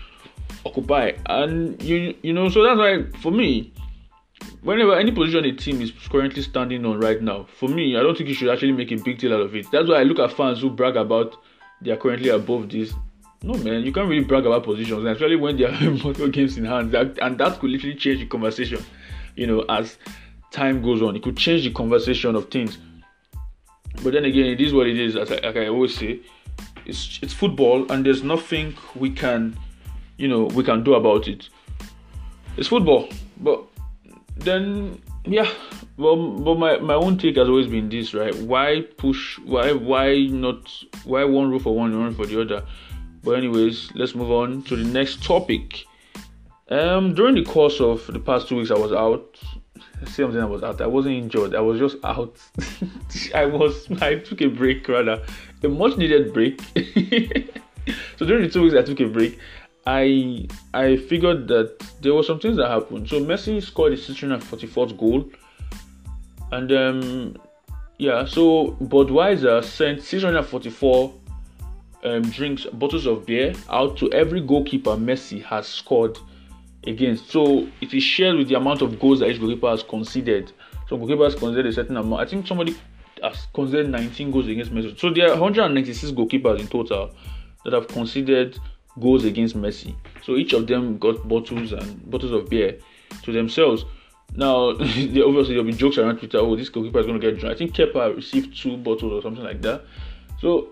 occupy, 0.65 1.13
and 1.27 1.81
you 1.81 2.15
you 2.21 2.33
know 2.33 2.49
so 2.49 2.63
that's 2.63 2.77
why 2.77 3.03
for 3.21 3.31
me 3.31 3.71
whenever 4.61 4.97
any 4.97 5.11
position 5.11 5.45
a 5.45 5.51
team 5.51 5.81
is 5.81 5.91
currently 6.09 6.41
standing 6.41 6.85
on 6.85 6.99
right 6.99 7.21
now, 7.21 7.45
for 7.57 7.69
me, 7.69 7.95
I 7.97 8.01
don't 8.01 8.17
think 8.17 8.29
you 8.29 8.35
should 8.35 8.49
actually 8.49 8.71
make 8.71 8.91
a 8.91 8.95
big 8.95 9.19
deal 9.19 9.33
out 9.33 9.41
of 9.41 9.55
it. 9.55 9.67
That's 9.71 9.87
why 9.87 9.99
I 9.99 10.03
look 10.03 10.19
at 10.19 10.31
fans 10.33 10.61
who 10.61 10.69
brag 10.69 10.97
about 10.97 11.37
they 11.81 11.91
are 11.91 11.97
currently 11.97 12.29
above 12.29 12.69
this. 12.69 12.93
No 13.43 13.53
man, 13.53 13.83
you 13.83 13.91
can't 13.91 14.09
really 14.09 14.23
brag 14.23 14.45
about 14.45 14.63
positions, 14.63 15.05
especially 15.05 15.35
when 15.35 15.57
they 15.57 15.69
have 15.69 15.93
multiple 16.03 16.29
games 16.29 16.57
in 16.57 16.65
hand. 16.65 16.91
That, 16.91 17.17
and 17.21 17.37
that 17.37 17.59
could 17.59 17.69
literally 17.69 17.95
change 17.95 18.19
the 18.19 18.25
conversation. 18.25 18.83
You 19.35 19.47
know, 19.47 19.65
as 19.69 19.97
time 20.51 20.81
goes 20.81 21.01
on, 21.01 21.15
it 21.15 21.21
could 21.23 21.37
change 21.37 21.63
the 21.63 21.71
conversation 21.71 22.35
of 22.35 22.49
things. 22.49 22.77
But 24.03 24.13
then 24.13 24.25
again, 24.25 24.45
it 24.45 24.61
is 24.61 24.73
what 24.73 24.87
it 24.87 24.97
is. 24.97 25.15
As 25.15 25.31
I, 25.31 25.35
like 25.35 25.57
I 25.57 25.67
always 25.67 25.95
say, 25.95 26.21
it's 26.85 27.19
it's 27.21 27.33
football, 27.33 27.91
and 27.91 28.05
there's 28.05 28.23
nothing 28.23 28.75
we 28.95 29.11
can, 29.11 29.57
you 30.17 30.27
know, 30.27 30.45
we 30.45 30.63
can 30.63 30.83
do 30.83 30.95
about 30.95 31.27
it. 31.27 31.49
It's 32.57 32.69
football, 32.69 33.09
but 33.41 33.63
then 34.37 35.01
yeah 35.25 35.49
well 35.97 36.15
but 36.15 36.55
my 36.55 36.77
my 36.77 36.93
own 36.93 37.17
take 37.17 37.37
has 37.37 37.47
always 37.47 37.67
been 37.67 37.89
this 37.89 38.13
right? 38.13 38.35
Why 38.35 38.81
push 38.97 39.39
why 39.39 39.71
why 39.73 40.27
not 40.27 40.71
why 41.03 41.23
one 41.23 41.49
rule 41.49 41.59
for 41.59 41.75
one 41.75 41.91
and 41.91 42.01
one 42.01 42.13
for 42.13 42.25
the 42.25 42.41
other? 42.41 42.63
But 43.23 43.37
anyways 43.37 43.91
let's 43.95 44.13
move 44.13 44.31
on 44.31 44.63
to 44.63 44.75
the 44.75 44.83
next 44.83 45.23
topic. 45.23 45.85
Um 46.69 47.13
during 47.13 47.35
the 47.35 47.43
course 47.43 47.79
of 47.79 48.05
the 48.07 48.19
past 48.19 48.47
two 48.47 48.57
weeks 48.57 48.71
i 48.71 48.77
was 48.77 48.91
out 48.91 49.39
same 50.05 50.31
thing 50.31 50.41
i 50.41 50.45
was 50.45 50.63
out. 50.63 50.81
I 50.81 50.87
wasn't 50.87 51.15
injured 51.15 51.55
i 51.55 51.61
was 51.61 51.79
just 51.79 51.97
out. 52.03 52.37
I 53.35 53.45
was 53.45 53.89
i 54.01 54.15
took 54.15 54.41
a 54.41 54.47
break 54.47 54.87
rather. 54.87 55.23
A 55.63 55.67
much 55.67 55.97
needed 55.97 56.33
break. 56.33 56.61
So 58.17 58.25
during 58.25 58.41
the 58.43 58.49
two 58.49 58.63
weeks 58.63 58.75
i 58.75 58.81
took 58.81 58.99
a 58.99 59.05
break 59.05 59.37
I 59.85 60.47
I 60.73 60.97
figured 60.97 61.47
that 61.49 61.79
there 62.01 62.13
were 62.13 62.23
some 62.23 62.39
things 62.39 62.57
that 62.57 62.69
happened. 62.69 63.07
So 63.07 63.19
Messi 63.19 63.61
scored 63.61 63.91
his 63.91 64.07
644th 64.07 64.97
goal, 64.97 65.29
and 66.51 66.71
um, 66.71 67.37
yeah, 67.97 68.25
so 68.25 68.71
Budweiser 68.81 69.63
sent 69.63 70.01
644 70.01 71.13
um, 72.03 72.21
drinks, 72.23 72.65
bottles 72.65 73.05
of 73.05 73.25
beer 73.25 73.53
out 73.69 73.97
to 73.97 74.11
every 74.11 74.41
goalkeeper 74.41 74.91
Messi 74.91 75.43
has 75.43 75.67
scored 75.67 76.17
against. 76.87 77.29
So 77.29 77.67
it 77.81 77.93
is 77.93 78.03
shared 78.03 78.37
with 78.37 78.47
the 78.47 78.55
amount 78.55 78.81
of 78.81 78.99
goals 78.99 79.19
that 79.19 79.29
each 79.29 79.39
goalkeeper 79.39 79.69
has 79.69 79.83
conceded. 79.83 80.51
So 80.87 80.97
goalkeepers 80.97 81.37
conceded 81.37 81.67
a 81.67 81.73
certain 81.73 81.97
amount. 81.97 82.21
I 82.21 82.29
think 82.29 82.47
somebody 82.47 82.75
has 83.23 83.47
conceded 83.53 83.89
19 83.89 84.31
goals 84.31 84.47
against 84.47 84.73
Messi. 84.73 84.97
So 84.99 85.11
there 85.11 85.27
are 85.27 85.39
196 85.39 86.11
goalkeepers 86.11 86.59
in 86.59 86.67
total 86.67 87.11
that 87.63 87.73
have 87.73 87.87
conceded 87.87 88.59
goals 88.99 89.25
against 89.25 89.55
Messi. 89.55 89.95
So 90.23 90.35
each 90.35 90.53
of 90.53 90.67
them 90.67 90.97
got 90.97 91.27
bottles 91.27 91.71
and 91.71 92.09
bottles 92.09 92.31
of 92.31 92.49
beer 92.49 92.79
to 93.23 93.31
themselves. 93.31 93.85
Now, 94.35 94.69
obviously 94.69 95.07
there'll 95.53 95.63
be 95.63 95.73
jokes 95.73 95.97
around 95.97 96.17
Twitter. 96.17 96.39
Oh, 96.39 96.55
this 96.55 96.69
goalkeeper 96.69 96.99
is 96.99 97.05
going 97.05 97.19
to 97.19 97.31
get 97.31 97.39
drunk. 97.39 97.55
I 97.55 97.57
think 97.57 97.73
Kepa 97.73 98.15
received 98.15 98.57
two 98.57 98.77
bottles 98.77 99.13
or 99.13 99.21
something 99.21 99.43
like 99.43 99.61
that. 99.61 99.83
So 100.39 100.69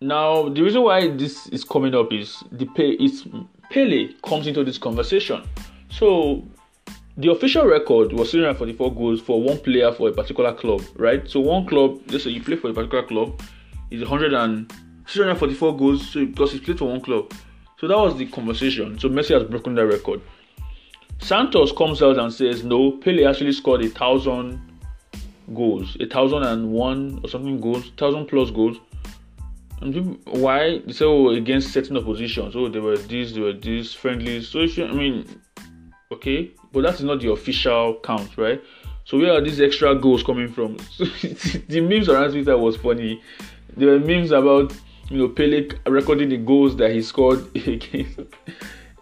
now 0.00 0.48
the 0.48 0.62
reason 0.62 0.82
why 0.82 1.08
this 1.08 1.46
is 1.48 1.64
coming 1.64 1.94
up 1.94 2.12
is 2.12 2.42
the 2.52 2.66
pay 2.66 2.90
is 2.90 3.26
Pele 3.70 4.12
comes 4.24 4.46
into 4.46 4.64
this 4.64 4.78
conversation. 4.78 5.42
So 5.90 6.44
the 7.16 7.30
official 7.30 7.64
record 7.64 8.12
was 8.12 8.30
344 8.30 8.94
goals 8.94 9.20
for 9.20 9.42
one 9.42 9.58
player 9.58 9.92
for 9.92 10.08
a 10.08 10.12
particular 10.12 10.52
club, 10.52 10.82
right? 10.96 11.28
So 11.28 11.40
one 11.40 11.66
club, 11.66 12.00
let's 12.10 12.24
say 12.24 12.30
you 12.30 12.42
play 12.42 12.56
for 12.56 12.70
a 12.70 12.74
particular 12.74 13.04
club, 13.04 13.40
is 13.90 14.02
100 14.02 14.34
and 14.34 14.72
644 15.06 15.76
goals 15.76 16.10
so 16.10 16.24
because 16.24 16.52
he 16.52 16.60
played 16.60 16.78
for 16.78 16.88
one 16.88 17.00
club. 17.00 17.32
So 17.78 17.88
that 17.88 17.96
was 17.96 18.16
the 18.16 18.26
conversation. 18.26 18.98
So 18.98 19.08
Messi 19.08 19.38
has 19.38 19.44
broken 19.48 19.74
that 19.74 19.86
record. 19.86 20.20
Santos 21.18 21.72
comes 21.72 22.02
out 22.02 22.18
and 22.18 22.32
says 22.32 22.64
no, 22.64 22.92
Pele 22.92 23.24
actually 23.24 23.52
scored 23.52 23.84
a 23.84 23.88
thousand 23.88 24.60
goals, 25.54 25.96
a 26.00 26.06
thousand 26.06 26.42
and 26.44 26.70
one 26.70 27.20
or 27.22 27.28
something 27.28 27.60
goals, 27.60 27.90
thousand 27.96 28.26
plus 28.26 28.50
goals. 28.50 28.78
And 29.80 29.92
people, 29.92 30.40
why? 30.40 30.78
They 30.86 30.92
say 30.92 31.04
oh 31.04 31.30
against 31.30 31.72
certain 31.72 31.96
oppositions. 31.96 32.56
Oh, 32.56 32.68
they 32.68 32.80
were 32.80 32.96
this, 32.96 33.32
they 33.32 33.40
were 33.40 33.52
this 33.52 33.94
friendly. 33.94 34.42
So 34.42 34.60
I 34.60 34.92
mean, 34.92 35.26
okay, 36.10 36.50
but 36.72 36.82
that 36.82 36.94
is 36.94 37.04
not 37.04 37.20
the 37.20 37.30
official 37.30 38.00
count, 38.02 38.36
right? 38.36 38.62
So 39.04 39.18
where 39.18 39.32
are 39.32 39.40
these 39.40 39.60
extra 39.60 39.94
goals 39.94 40.22
coming 40.22 40.48
from? 40.48 40.76
the 41.68 41.80
memes 41.80 42.08
around 42.08 42.32
Twitter 42.32 42.58
was 42.58 42.76
funny. 42.76 43.22
There 43.76 43.90
were 43.90 44.00
memes 44.00 44.32
about 44.32 44.74
you 45.10 45.18
know, 45.18 45.28
Pele 45.28 45.68
recording 45.86 46.28
the 46.28 46.36
goals 46.36 46.76
that 46.76 46.90
he 46.90 47.02
scored 47.02 47.46
against 47.56 48.20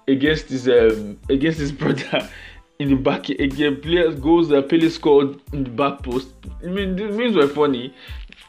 against 0.06 0.48
his 0.48 0.68
um, 0.68 1.18
against 1.28 1.58
his 1.58 1.72
brother 1.72 2.28
in 2.78 2.88
the 2.90 2.96
back 2.96 3.28
again. 3.30 3.80
Players 3.80 4.18
goals 4.20 4.48
that 4.48 4.68
Pele 4.68 4.88
scored 4.88 5.40
in 5.52 5.64
the 5.64 5.70
back 5.70 6.02
post. 6.02 6.28
I 6.62 6.66
mean, 6.66 6.96
these 6.96 7.16
means 7.16 7.36
were 7.36 7.48
funny. 7.48 7.94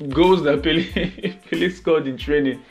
Goals 0.10 0.44
that 0.44 0.64
Pele 0.64 0.84
Pele 1.50 1.70
scored 1.70 2.08
in 2.08 2.18
training. 2.18 2.62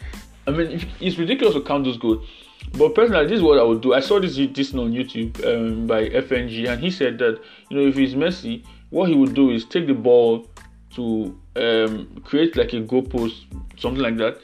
I 0.46 0.50
mean, 0.50 0.86
it's 1.00 1.16
ridiculous 1.16 1.54
to 1.54 1.62
count 1.62 1.84
those 1.84 1.96
goals. 1.96 2.26
But 2.72 2.94
personally, 2.94 3.26
this 3.26 3.36
is 3.36 3.42
what 3.42 3.58
I 3.58 3.62
would 3.62 3.80
do. 3.80 3.94
I 3.94 4.00
saw 4.00 4.20
this 4.20 4.36
this 4.36 4.74
on 4.74 4.92
YouTube 4.92 5.42
um, 5.46 5.86
by 5.86 6.08
FNG, 6.08 6.68
and 6.68 6.80
he 6.80 6.90
said 6.90 7.18
that 7.18 7.40
you 7.70 7.78
know 7.78 7.86
if 7.86 7.96
he's 7.96 8.14
Messi, 8.14 8.64
what 8.90 9.08
he 9.08 9.14
would 9.14 9.34
do 9.34 9.50
is 9.50 9.64
take 9.64 9.86
the 9.86 9.94
ball 9.94 10.46
to 10.94 11.38
um, 11.56 12.22
create 12.24 12.56
like 12.56 12.72
a 12.72 12.80
goal 12.80 13.02
post, 13.02 13.46
something 13.78 14.02
like 14.02 14.16
that, 14.16 14.38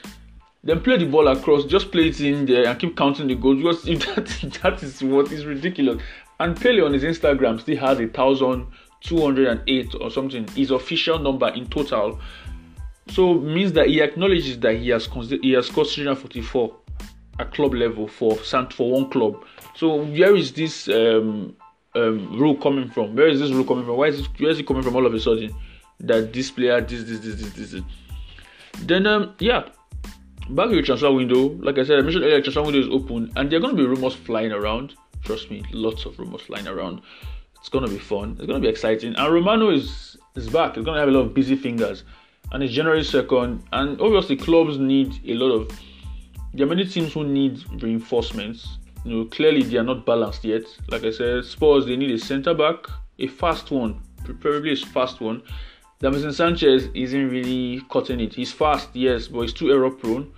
then 0.63 0.81
play 0.81 0.99
the 0.99 1.07
ball 1.07 1.29
across, 1.29 1.65
just 1.65 1.91
play 1.91 2.09
it 2.09 2.21
in 2.21 2.47
there 2.47 2.67
and 2.67 2.79
keep 2.79 2.97
counting 2.97 3.29
the 3.29 3.35
goals 3.35 3.57
because 3.59 3.89
if 3.89 4.01
that 4.15 4.63
that 4.63 4.83
is 4.83 5.03
what 5.03 5.33
is 5.33 5.47
ridiculous. 5.47 6.03
And 6.39 6.59
Pele 6.59 6.83
on 6.83 6.93
his 6.93 7.03
Instagram 7.03 7.61
still 7.61 7.77
has 7.79 7.99
a 8.01 8.09
thousand 8.09 8.67
two 9.01 9.21
hundred 9.21 9.49
and 9.49 9.63
eight 9.67 9.95
or 10.01 10.11
something, 10.11 10.47
his 10.49 10.71
official 10.71 11.19
number 11.19 11.49
in 11.49 11.67
total. 11.69 12.21
So 13.09 13.35
means 13.35 13.73
that 13.73 13.89
he 13.89 14.01
acknowledges 14.01 14.59
that 14.61 14.77
he 14.77 14.91
has 14.91 15.09
he 15.43 15.53
has 15.53 15.67
scored 15.67 15.89
344 15.89 16.77
at 17.41 17.53
club 17.53 17.75
level 17.75 18.07
for 18.07 18.37
for 18.37 18.91
one 18.91 19.11
club. 19.11 19.45
So 19.75 20.03
where 20.05 20.37
is 20.37 20.53
this 20.53 20.89
um, 20.89 21.57
um, 21.95 22.39
rule 22.39 22.57
coming 22.57 22.89
from? 22.91 23.17
Where 23.17 23.29
is 23.29 23.41
this 23.41 23.51
rule 23.51 23.65
coming 23.65 23.85
from? 23.85 23.97
Why 23.97 24.09
is 24.09 24.19
this, 24.19 24.29
where 24.39 24.51
is 24.51 24.59
it 24.59 24.67
coming 24.67 24.83
from 24.83 24.95
all 24.95 25.07
of 25.07 25.15
a 25.15 25.21
sudden? 25.21 25.55
That 26.01 26.33
this 26.33 26.51
player, 26.51 26.81
this, 26.81 27.05
this, 27.05 27.19
this, 27.21 27.35
this, 27.35 27.53
this. 27.53 27.71
this. 27.73 27.83
Then 28.83 29.07
um, 29.07 29.35
yeah, 29.39 29.69
back 30.55 30.69
to 30.69 30.77
the 30.77 30.83
transfer 30.83 31.13
window, 31.13 31.49
like 31.61 31.79
I 31.79 31.85
said, 31.85 31.99
I 31.99 32.03
mentioned 32.03 32.25
earlier, 32.25 32.41
transfer 32.41 32.63
window 32.63 32.81
is 32.81 32.89
open, 32.89 33.33
and 33.37 33.51
there 33.51 33.59
are 33.59 33.61
going 33.61 33.77
to 33.77 33.83
be 33.83 33.87
rumors 33.87 34.15
flying 34.15 34.53
around. 34.53 34.95
Trust 35.25 35.51
me, 35.51 35.63
lots 35.73 36.07
of 36.07 36.19
rumors 36.19 36.43
flying 36.43 36.67
around. 36.67 37.03
It's 37.59 37.69
going 37.69 37.85
to 37.85 37.91
be 37.91 37.99
fun. 37.99 38.37
It's 38.39 38.47
going 38.47 38.61
to 38.61 38.67
be 38.67 38.69
exciting. 38.69 39.15
And 39.17 39.33
Romano 39.33 39.71
is 39.71 40.17
is 40.35 40.49
back. 40.49 40.77
He's 40.77 40.85
going 40.85 40.95
to 40.95 41.01
have 41.01 41.09
a 41.09 41.13
lot 41.13 41.27
of 41.27 41.35
busy 41.35 41.57
fingers, 41.57 42.05
and 42.53 42.63
it's 42.63 42.73
January 42.73 43.05
second. 43.05 43.63
And 43.73 44.01
obviously, 44.01 44.37
clubs 44.37 44.79
need 44.79 45.21
a 45.27 45.35
lot 45.35 45.53
of. 45.53 45.81
There 46.55 46.67
are 46.67 46.69
many 46.69 46.85
teams 46.85 47.13
who 47.13 47.25
need 47.25 47.61
reinforcements. 47.83 48.79
You 49.05 49.11
know, 49.11 49.25
clearly 49.27 49.63
they 49.63 49.79
are 49.79 49.85
not 49.85 50.05
balanced 50.05 50.45
yet. 50.45 50.63
Like 50.89 51.05
I 51.05 51.11
said, 51.11 51.45
Spurs 51.45 51.87
they 51.87 51.97
need 51.97 52.11
a 52.11 52.19
centre 52.19 52.55
back, 52.55 52.87
a 53.19 53.29
fast 53.29 53.71
one, 53.71 54.01
preferably 54.25 54.73
a 54.73 54.77
fast 54.77 55.21
one. 55.21 55.43
Davinson 56.03 56.33
Sanchez 56.33 56.89
isn't 56.95 57.29
really 57.29 57.83
cutting 57.91 58.21
it. 58.21 58.35
He's 58.35 58.51
fast, 58.51 58.89
yes, 58.95 59.29
but 59.29 59.43
he's 59.43 59.53
too 59.53 59.71
error 59.71 59.91
prone. 59.91 60.33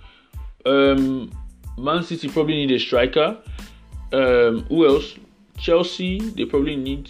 Um, 0.65 1.31
Man 1.77 2.03
City 2.03 2.29
probably 2.29 2.65
need 2.65 2.71
a 2.71 2.79
striker. 2.79 3.37
Um, 4.11 4.65
who 4.65 4.87
else? 4.87 5.15
Chelsea, 5.57 6.19
they 6.19 6.45
probably 6.45 6.75
need 6.75 7.09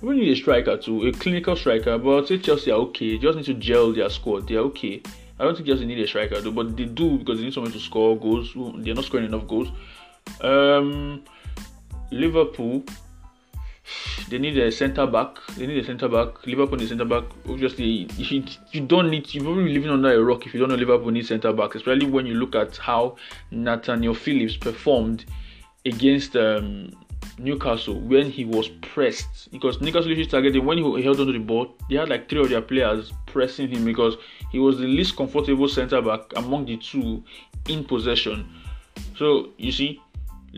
probably 0.00 0.20
need 0.20 0.32
a 0.32 0.36
striker 0.36 0.76
too, 0.76 1.06
a 1.06 1.12
clinical 1.12 1.56
striker. 1.56 1.98
But 1.98 2.18
I'd 2.18 2.28
say 2.28 2.38
Chelsea 2.38 2.70
are 2.70 2.78
okay. 2.80 3.16
They 3.16 3.18
just 3.18 3.36
need 3.36 3.46
to 3.46 3.54
gel 3.54 3.92
their 3.92 4.10
squad. 4.10 4.48
They're 4.48 4.60
okay. 4.60 5.02
I 5.38 5.44
don't 5.44 5.54
think 5.54 5.68
Chelsea 5.68 5.86
need 5.86 5.98
a 5.98 6.06
striker 6.06 6.40
though, 6.40 6.50
but 6.50 6.76
they 6.76 6.84
do 6.84 7.18
because 7.18 7.38
they 7.38 7.44
need 7.44 7.54
someone 7.54 7.72
to 7.72 7.80
score 7.80 8.16
goals. 8.18 8.52
They're 8.54 8.94
not 8.94 9.04
scoring 9.04 9.26
enough 9.26 9.46
goals. 9.46 9.68
Um, 10.40 11.24
Liverpool, 12.10 12.84
they 14.28 14.38
need 14.38 14.56
a 14.58 14.70
centre 14.72 15.06
back. 15.06 15.38
They 15.56 15.66
need 15.66 15.78
a 15.78 15.84
centre 15.84 16.08
back. 16.08 16.46
Liverpool 16.46 16.78
needs 16.78 16.90
a 16.90 16.96
centre 16.96 17.04
back. 17.04 17.24
Obviously, 17.48 18.08
you, 18.16 18.44
you 18.72 18.80
don't 18.80 19.10
need. 19.10 19.32
You're 19.32 19.44
probably 19.44 19.72
living 19.72 19.90
under 19.90 20.12
a 20.12 20.22
rock 20.22 20.46
if 20.46 20.54
you 20.54 20.60
don't 20.60 20.68
know 20.70 20.74
Liverpool 20.76 21.10
needs 21.10 21.28
centre 21.28 21.52
back. 21.52 21.74
Especially 21.74 22.06
when 22.06 22.26
you 22.26 22.34
look 22.34 22.54
at 22.54 22.76
how 22.76 23.16
Nathaniel 23.50 24.14
Phillips 24.14 24.56
performed 24.56 25.24
against 25.84 26.36
um, 26.36 26.90
Newcastle 27.38 28.00
when 28.00 28.30
he 28.30 28.44
was 28.44 28.68
pressed 28.80 29.50
because 29.52 29.80
Newcastle 29.80 30.08
usually 30.08 30.26
targeted 30.26 30.64
when 30.64 30.78
he 30.78 31.02
held 31.02 31.20
onto 31.20 31.32
the 31.32 31.38
ball. 31.38 31.74
They 31.90 31.96
had 31.96 32.08
like 32.08 32.28
three 32.28 32.40
of 32.40 32.48
their 32.48 32.62
players 32.62 33.12
pressing 33.26 33.68
him 33.68 33.84
because 33.84 34.16
he 34.50 34.58
was 34.58 34.78
the 34.78 34.86
least 34.86 35.16
comfortable 35.16 35.68
centre 35.68 36.00
back 36.00 36.20
among 36.36 36.66
the 36.66 36.76
two 36.78 37.22
in 37.68 37.84
possession. 37.84 38.48
So 39.16 39.50
you 39.58 39.72
see, 39.72 40.00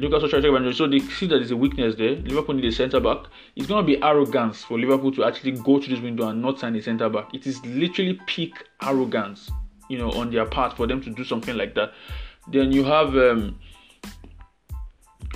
To 0.00 0.20
take 0.20 0.44
advantage. 0.44 0.76
So 0.76 0.86
they 0.86 1.00
see 1.00 1.26
that 1.26 1.38
there's 1.38 1.50
a 1.50 1.56
weakness 1.56 1.96
there. 1.96 2.14
Liverpool 2.16 2.54
need 2.54 2.66
a 2.66 2.72
centre 2.72 3.00
back. 3.00 3.18
It's 3.56 3.66
gonna 3.66 3.84
be 3.84 4.00
arrogance 4.00 4.62
for 4.62 4.78
Liverpool 4.78 5.10
to 5.12 5.24
actually 5.24 5.52
go 5.52 5.80
to 5.80 5.90
this 5.90 5.98
window 5.98 6.28
and 6.28 6.40
not 6.40 6.60
sign 6.60 6.76
a 6.76 6.82
centre 6.82 7.08
back. 7.08 7.34
It 7.34 7.46
is 7.48 7.64
literally 7.66 8.20
peak 8.26 8.64
arrogance, 8.80 9.50
you 9.88 9.98
know, 9.98 10.10
on 10.12 10.30
their 10.30 10.46
part 10.46 10.76
for 10.76 10.86
them 10.86 11.00
to 11.02 11.10
do 11.10 11.24
something 11.24 11.56
like 11.56 11.74
that. 11.74 11.92
Then 12.46 12.70
you 12.70 12.84
have 12.84 13.16
um, 13.16 13.58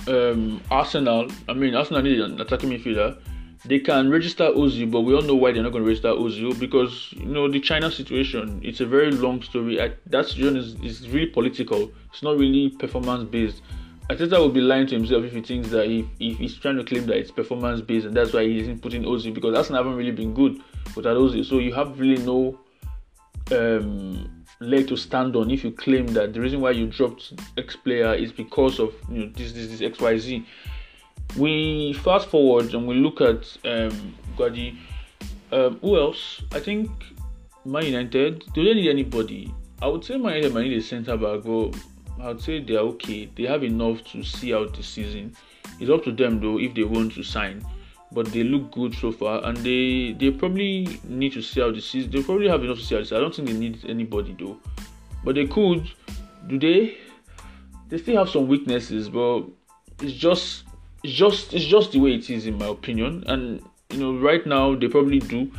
um, 0.07 0.61
Arsenal. 0.71 1.27
I 1.49 1.53
mean, 1.53 1.75
Arsenal 1.75 2.01
need 2.01 2.21
an 2.21 2.39
attacking 2.39 2.69
midfielder. 2.69 3.17
They 3.65 3.79
can 3.79 4.09
register 4.09 4.45
Ozil, 4.45 4.91
but 4.91 5.01
we 5.01 5.13
all 5.13 5.21
know 5.21 5.35
why 5.35 5.51
they're 5.51 5.63
not 5.63 5.71
going 5.71 5.83
to 5.83 5.87
register 5.87 6.09
Ozil 6.09 6.57
because 6.57 7.13
you 7.13 7.25
know 7.25 7.49
the 7.49 7.59
China 7.59 7.91
situation. 7.91 8.61
It's 8.63 8.79
a 8.79 8.85
very 8.85 9.11
long 9.11 9.41
story. 9.41 9.81
I, 9.81 9.91
that 10.07 10.27
situation 10.27 10.57
is, 10.57 10.75
is 10.81 11.09
really 11.09 11.27
political. 11.27 11.91
It's 12.11 12.23
not 12.23 12.37
really 12.37 12.69
performance 12.69 13.29
based. 13.29 13.61
Arteta 14.09 14.37
will 14.37 14.49
be 14.49 14.61
lying 14.61 14.85
to 14.87 14.95
himself 14.95 15.23
if 15.23 15.31
he 15.31 15.41
thinks 15.41 15.69
that 15.69 15.89
if, 15.89 16.05
if 16.19 16.37
he's 16.37 16.57
trying 16.57 16.75
to 16.75 16.83
claim 16.83 17.05
that 17.05 17.17
it's 17.17 17.31
performance 17.31 17.81
based 17.81 18.05
and 18.05 18.15
that's 18.15 18.33
why 18.33 18.43
he 18.43 18.59
isn't 18.59 18.81
putting 18.81 19.03
Ozil 19.03 19.33
because 19.33 19.55
Arsenal 19.55 19.83
haven't 19.83 19.97
really 19.97 20.11
been 20.11 20.33
good 20.33 20.61
without 20.95 21.15
Ozil. 21.15 21.45
So 21.45 21.59
you 21.59 21.73
have 21.73 21.97
really 21.99 22.21
no 22.23 22.59
um, 23.51 24.45
leg 24.59 24.87
to 24.89 24.97
stand 24.97 25.35
on 25.35 25.49
if 25.51 25.63
you 25.63 25.71
claim 25.71 26.07
that 26.07 26.33
the 26.33 26.41
reason 26.41 26.59
why 26.59 26.71
you 26.71 26.87
dropped 26.87 27.33
X 27.57 27.75
player 27.77 28.13
is 28.13 28.31
because 28.31 28.79
of 28.79 28.93
you 29.09 29.19
know 29.19 29.31
this 29.33 29.53
this 29.53 29.67
this 29.67 29.81
X 29.81 29.99
Y 29.99 30.17
Z. 30.17 30.45
We 31.37 31.93
fast 31.93 32.27
forward 32.27 32.73
and 32.73 32.87
we 32.87 32.95
look 32.95 33.21
at 33.21 33.57
um. 33.65 34.15
Um, 35.51 35.77
who 35.81 35.99
else? 35.99 36.41
I 36.51 36.59
think 36.59 36.89
Man 37.63 37.85
United. 37.85 38.43
Do 38.53 38.63
they 38.63 38.73
need 38.73 38.89
anybody? 38.89 39.53
I 39.81 39.87
would 39.87 40.03
say 40.03 40.17
Man 40.17 40.35
United 40.35 40.53
might 40.53 40.63
need 40.63 40.77
a 40.77 40.81
centre 40.81 41.15
back, 41.15 41.43
but 41.43 41.75
I 42.21 42.27
would 42.29 42.41
say 42.41 42.61
they're 42.61 42.79
okay. 42.79 43.29
They 43.35 43.43
have 43.43 43.63
enough 43.63 44.03
to 44.11 44.23
see 44.23 44.53
out 44.53 44.75
the 44.75 44.83
season. 44.83 45.35
It's 45.79 45.89
up 45.89 46.03
to 46.05 46.11
them 46.11 46.39
though 46.39 46.59
if 46.59 46.73
they 46.73 46.83
want 46.83 47.13
to 47.13 47.23
sign 47.23 47.65
but 48.13 48.27
they 48.27 48.43
look 48.43 48.71
good 48.71 48.93
so 48.93 49.11
far, 49.11 49.43
and 49.45 49.57
they 49.57 50.15
they 50.19 50.31
probably 50.31 50.99
need 51.03 51.33
to 51.33 51.41
see 51.41 51.61
how 51.61 51.71
the 51.71 51.81
season. 51.81 52.11
They 52.11 52.21
probably 52.21 52.47
have 52.47 52.63
enough 52.63 52.77
to 52.77 52.85
see 52.85 52.95
this. 52.95 53.11
I 53.11 53.19
don't 53.19 53.33
think 53.33 53.47
they 53.47 53.55
need 53.55 53.83
anybody 53.87 54.35
though, 54.39 54.57
but 55.23 55.35
they 55.35 55.47
could. 55.47 55.89
Do 56.47 56.59
they? 56.59 56.97
They 57.89 57.97
still 57.97 58.17
have 58.17 58.29
some 58.29 58.47
weaknesses, 58.47 59.09
but 59.09 59.43
it's 60.01 60.13
just 60.13 60.65
it's 61.03 61.13
just 61.13 61.53
it's 61.53 61.65
just 61.65 61.91
the 61.91 61.99
way 61.99 62.13
it 62.13 62.29
is 62.29 62.45
in 62.45 62.57
my 62.57 62.67
opinion. 62.67 63.23
And 63.27 63.63
you 63.89 63.99
know, 63.99 64.17
right 64.17 64.45
now 64.45 64.75
they 64.75 64.87
probably 64.87 65.19
do. 65.19 65.51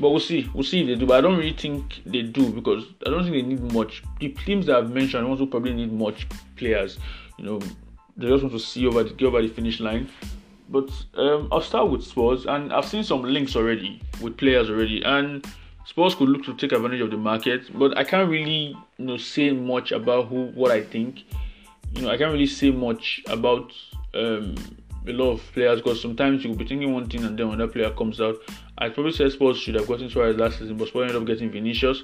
But 0.00 0.10
we'll 0.10 0.20
see. 0.20 0.50
We'll 0.54 0.64
see 0.64 0.80
if 0.80 0.86
they 0.86 0.94
do. 0.94 1.06
But 1.06 1.18
I 1.18 1.20
don't 1.20 1.36
really 1.36 1.52
think 1.52 2.00
they 2.06 2.22
do 2.22 2.50
because 2.50 2.84
I 3.06 3.10
don't 3.10 3.22
think 3.22 3.34
they 3.34 3.42
need 3.42 3.72
much. 3.72 4.02
The 4.18 4.30
teams 4.30 4.66
that 4.66 4.76
I've 4.76 4.90
mentioned 4.90 5.26
also 5.26 5.44
probably 5.44 5.74
need 5.74 5.92
much 5.92 6.26
players. 6.56 6.98
You 7.38 7.44
know, 7.44 7.58
they 8.16 8.28
just 8.28 8.42
want 8.42 8.54
to 8.54 8.58
see 8.58 8.86
over 8.86 9.04
the 9.04 9.10
get 9.10 9.26
over 9.26 9.42
the 9.42 9.48
finish 9.48 9.78
line. 9.78 10.08
But 10.70 10.90
um, 11.14 11.48
I'll 11.52 11.60
start 11.60 11.90
with 11.90 12.04
Spurs, 12.04 12.46
and 12.46 12.72
I've 12.72 12.86
seen 12.86 13.02
some 13.02 13.22
links 13.22 13.56
already 13.56 14.00
with 14.22 14.36
players 14.38 14.70
already, 14.70 15.02
and 15.02 15.44
Spurs 15.84 16.14
could 16.14 16.28
look 16.28 16.44
to 16.44 16.54
take 16.54 16.72
advantage 16.72 17.00
of 17.00 17.10
the 17.10 17.16
market. 17.16 17.62
But 17.76 17.98
I 17.98 18.04
can't 18.04 18.30
really, 18.30 18.76
you 18.96 19.04
know, 19.04 19.16
say 19.16 19.50
much 19.50 19.92
about 19.92 20.28
who 20.28 20.46
what 20.54 20.70
I 20.70 20.82
think. 20.82 21.24
You 21.94 22.02
know, 22.02 22.10
I 22.10 22.16
can't 22.16 22.32
really 22.32 22.46
say 22.46 22.70
much 22.70 23.20
about 23.26 23.72
um, 24.14 24.54
a 25.06 25.12
lot 25.12 25.32
of 25.32 25.52
players 25.52 25.80
because 25.80 26.00
sometimes 26.00 26.44
you'll 26.44 26.56
be 26.56 26.66
thinking 26.66 26.92
one 26.92 27.08
thing 27.08 27.24
and 27.24 27.38
then 27.38 27.48
another 27.48 27.70
player 27.70 27.90
comes 27.90 28.20
out. 28.20 28.36
I 28.78 28.88
probably 28.88 29.12
said 29.12 29.32
Spurs 29.32 29.58
should 29.58 29.74
have 29.74 29.86
gotten 29.86 30.10
Suarez 30.10 30.36
last 30.36 30.58
season, 30.58 30.76
but 30.76 30.88
Spurs 30.88 31.02
ended 31.10 31.16
up 31.16 31.26
getting 31.26 31.50
Vinicius. 31.50 32.02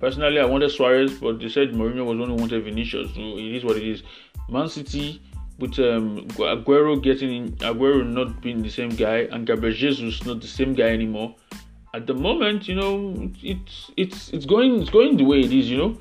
Personally, 0.00 0.40
I 0.40 0.44
wanted 0.44 0.70
Suarez, 0.70 1.12
but 1.14 1.40
they 1.40 1.48
said 1.48 1.72
Mourinho 1.72 2.04
was 2.06 2.28
who 2.28 2.34
wanted 2.34 2.64
Vinicius. 2.64 3.14
So 3.14 3.20
it 3.20 3.54
is 3.56 3.64
what 3.64 3.76
it 3.76 3.86
is. 3.86 4.02
Man 4.48 4.68
City 4.68 5.20
with 5.58 5.78
um, 5.80 6.26
Aguero 6.38 7.02
getting 7.02 7.34
in, 7.34 7.52
Aguero 7.56 8.06
not 8.06 8.40
being 8.40 8.62
the 8.62 8.70
same 8.70 8.90
guy 8.90 9.28
and 9.30 9.46
Gabriel 9.46 9.74
Jesus 9.74 10.24
not 10.24 10.40
the 10.40 10.46
same 10.46 10.74
guy 10.74 10.88
anymore. 10.88 11.34
At 11.94 12.06
the 12.06 12.14
moment, 12.14 12.68
you 12.68 12.74
know, 12.76 13.30
it's 13.42 13.90
it's 13.96 14.28
it's 14.30 14.46
going 14.46 14.82
it's 14.82 14.90
going 14.90 15.16
the 15.16 15.24
way 15.24 15.40
it 15.40 15.52
is. 15.52 15.70
You 15.70 15.78
know, 15.78 15.98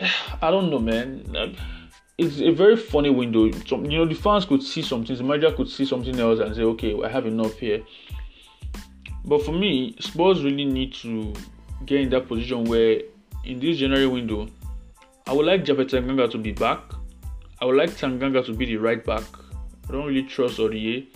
I 0.42 0.50
don't 0.50 0.70
know, 0.70 0.78
man. 0.78 1.24
It's 2.18 2.40
a 2.40 2.50
very 2.50 2.76
funny 2.76 3.10
window. 3.10 3.50
Some, 3.66 3.84
you 3.84 3.98
know, 3.98 4.06
the 4.06 4.14
fans 4.14 4.46
could 4.46 4.62
see 4.62 4.80
something, 4.80 5.14
the 5.14 5.22
manager 5.22 5.52
could 5.52 5.68
see 5.68 5.84
something 5.84 6.18
else 6.18 6.40
and 6.40 6.56
say, 6.56 6.62
okay, 6.62 6.98
I 7.04 7.08
have 7.08 7.26
enough 7.26 7.58
here. 7.58 7.82
But 9.26 9.44
for 9.44 9.52
me, 9.52 9.94
Spurs 10.00 10.42
really 10.42 10.64
need 10.64 10.94
to 10.94 11.34
get 11.84 12.00
in 12.00 12.08
that 12.10 12.26
position 12.26 12.64
where, 12.64 13.00
in 13.44 13.60
this 13.60 13.76
January 13.76 14.06
window, 14.06 14.48
I 15.26 15.34
would 15.34 15.44
like 15.44 15.64
Japhet 15.64 15.90
Tanganga 15.90 16.30
to 16.30 16.38
be 16.38 16.52
back. 16.52 16.80
I 17.60 17.66
would 17.66 17.76
like 17.76 17.90
Tanganga 17.90 18.46
to 18.46 18.54
be 18.54 18.64
the 18.64 18.76
right 18.76 19.04
back. 19.04 19.24
I 19.88 19.92
don't 19.92 20.06
really 20.06 20.22
trust 20.22 20.58
Aurier. 20.58 21.06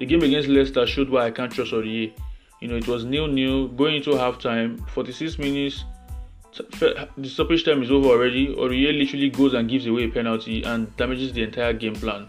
The 0.00 0.06
game 0.06 0.22
against 0.22 0.48
Leicester 0.48 0.86
showed 0.86 1.08
why 1.08 1.26
I 1.26 1.30
can't 1.30 1.52
trust 1.52 1.72
Aurier. 1.72 2.12
You 2.60 2.68
know, 2.68 2.76
it 2.76 2.88
was 2.88 3.04
nil 3.04 3.28
nil 3.28 3.68
going 3.68 3.96
into 3.96 4.10
halftime, 4.10 4.88
46 4.90 5.38
minutes. 5.38 5.84
The 6.56 7.28
stoppage 7.28 7.64
time 7.64 7.82
is 7.82 7.90
over 7.90 8.08
already. 8.08 8.54
Aurier 8.54 8.96
literally 8.98 9.30
goes 9.30 9.54
and 9.54 9.68
gives 9.68 9.86
away 9.86 10.04
a 10.04 10.08
penalty 10.08 10.62
and 10.64 10.94
damages 10.96 11.32
the 11.32 11.42
entire 11.42 11.72
game 11.72 11.94
plan. 11.94 12.28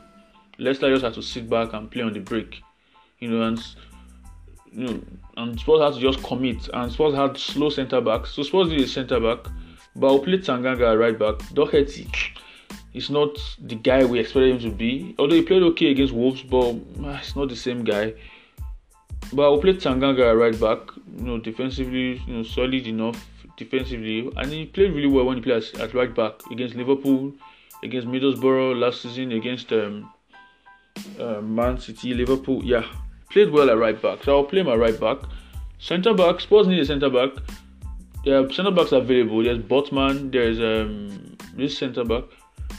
Leicester 0.58 0.89
just 0.91 1.03
had 1.03 1.13
to 1.13 1.21
sit 1.21 1.49
back 1.49 1.73
and 1.73 1.89
play 1.89 2.03
on 2.03 2.13
the 2.13 2.19
break. 2.19 2.62
You 3.19 3.29
know, 3.29 3.47
and 3.47 3.60
you 4.71 4.86
know, 4.86 5.01
and 5.38 5.60
Spurs 5.60 5.82
had 5.82 5.93
to 5.93 5.99
just 5.99 6.23
commit. 6.23 6.69
And 6.73 6.91
Spurs 6.91 7.15
had 7.15 7.38
slow 7.38 7.69
centre 7.69 8.01
backs. 8.01 8.32
So 8.32 8.43
Spurs 8.43 8.69
did 8.69 8.82
a 8.82 8.88
centre 8.88 9.19
back, 9.19 9.51
but 9.95 10.08
I'll 10.08 10.19
play 10.19 10.38
Tanganga 10.38 10.99
right 10.99 11.17
back. 11.17 11.38
Doherty 11.53 12.08
He's 12.91 13.10
not 13.10 13.38
the 13.60 13.75
guy 13.75 14.03
we 14.03 14.19
expected 14.19 14.55
him 14.55 14.71
to 14.71 14.75
be. 14.75 15.15
Although 15.19 15.36
he 15.36 15.43
played 15.43 15.62
okay 15.63 15.91
against 15.91 16.13
Wolves, 16.13 16.41
but 16.41 16.75
ah, 17.03 17.19
it's 17.19 17.36
not 17.36 17.49
the 17.49 17.55
same 17.55 17.84
guy. 17.84 18.13
But 19.32 19.45
I 19.45 19.49
will 19.49 19.62
play 19.62 19.73
Tanganga 19.73 20.38
right 20.38 20.60
back. 20.60 20.79
You 21.17 21.23
know, 21.23 21.38
defensively, 21.38 22.21
you 22.25 22.34
know, 22.34 22.43
solid 22.43 22.88
enough 22.88 23.23
defensively, 23.60 24.32
and 24.38 24.52
he 24.52 24.65
played 24.65 24.93
really 24.93 25.08
well 25.08 25.26
when 25.26 25.38
he 25.38 25.43
played 25.43 25.63
at, 25.80 25.93
right 25.93 26.13
back 26.15 26.34
against 26.50 26.76
Liverpool, 26.76 27.34
against 27.84 28.08
Middlesbrough 28.08 28.80
last 28.80 29.02
season, 29.02 29.34
against 29.34 29.72
um, 29.72 30.12
uh, 31.19 31.41
Man 31.41 31.80
City, 31.80 32.13
Liverpool. 32.13 32.63
Yeah, 32.63 32.86
played 33.30 33.52
well 33.52 33.69
at 33.69 33.78
right 33.78 34.02
back. 34.02 34.24
So 34.24 34.38
I'll 34.38 34.45
play 34.45 34.63
my 34.63 34.76
right 34.76 35.00
back. 35.00 35.19
Centre 35.78 36.13
back. 36.13 36.39
Spurs 36.39 36.67
need 36.67 36.80
a 36.80 36.86
centre 36.86 37.10
back. 37.10 37.32
There 38.26 38.41
are 38.41 38.52
centre 38.52 38.72
backs 38.72 38.91
available. 38.91 39.43
There's 39.43 39.60
Botman. 39.60 40.32
There's 40.32 40.60
um, 40.60 41.38
this 41.56 41.78
centre 41.78 42.04
back. 42.04 42.24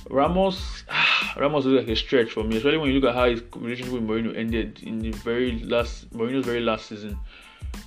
Ramos, 0.09 0.85
Ramos 1.37 1.66
is 1.66 1.73
like 1.73 1.88
a 1.88 1.97
stretch 1.97 2.33
for 2.33 2.43
me, 2.43 2.57
especially 2.57 2.79
when 2.79 2.90
you 2.90 3.01
look 3.01 3.11
at 3.11 3.14
how 3.14 3.29
his 3.29 3.43
relationship 3.55 3.93
with 3.93 4.07
Mourinho 4.07 4.37
ended 4.37 4.81
in 4.83 4.99
the 4.99 5.11
very 5.11 5.61
last 5.61 6.11
Mourinho's 6.11 6.47
very 6.47 6.61
last 6.61 6.87
season. 6.87 7.19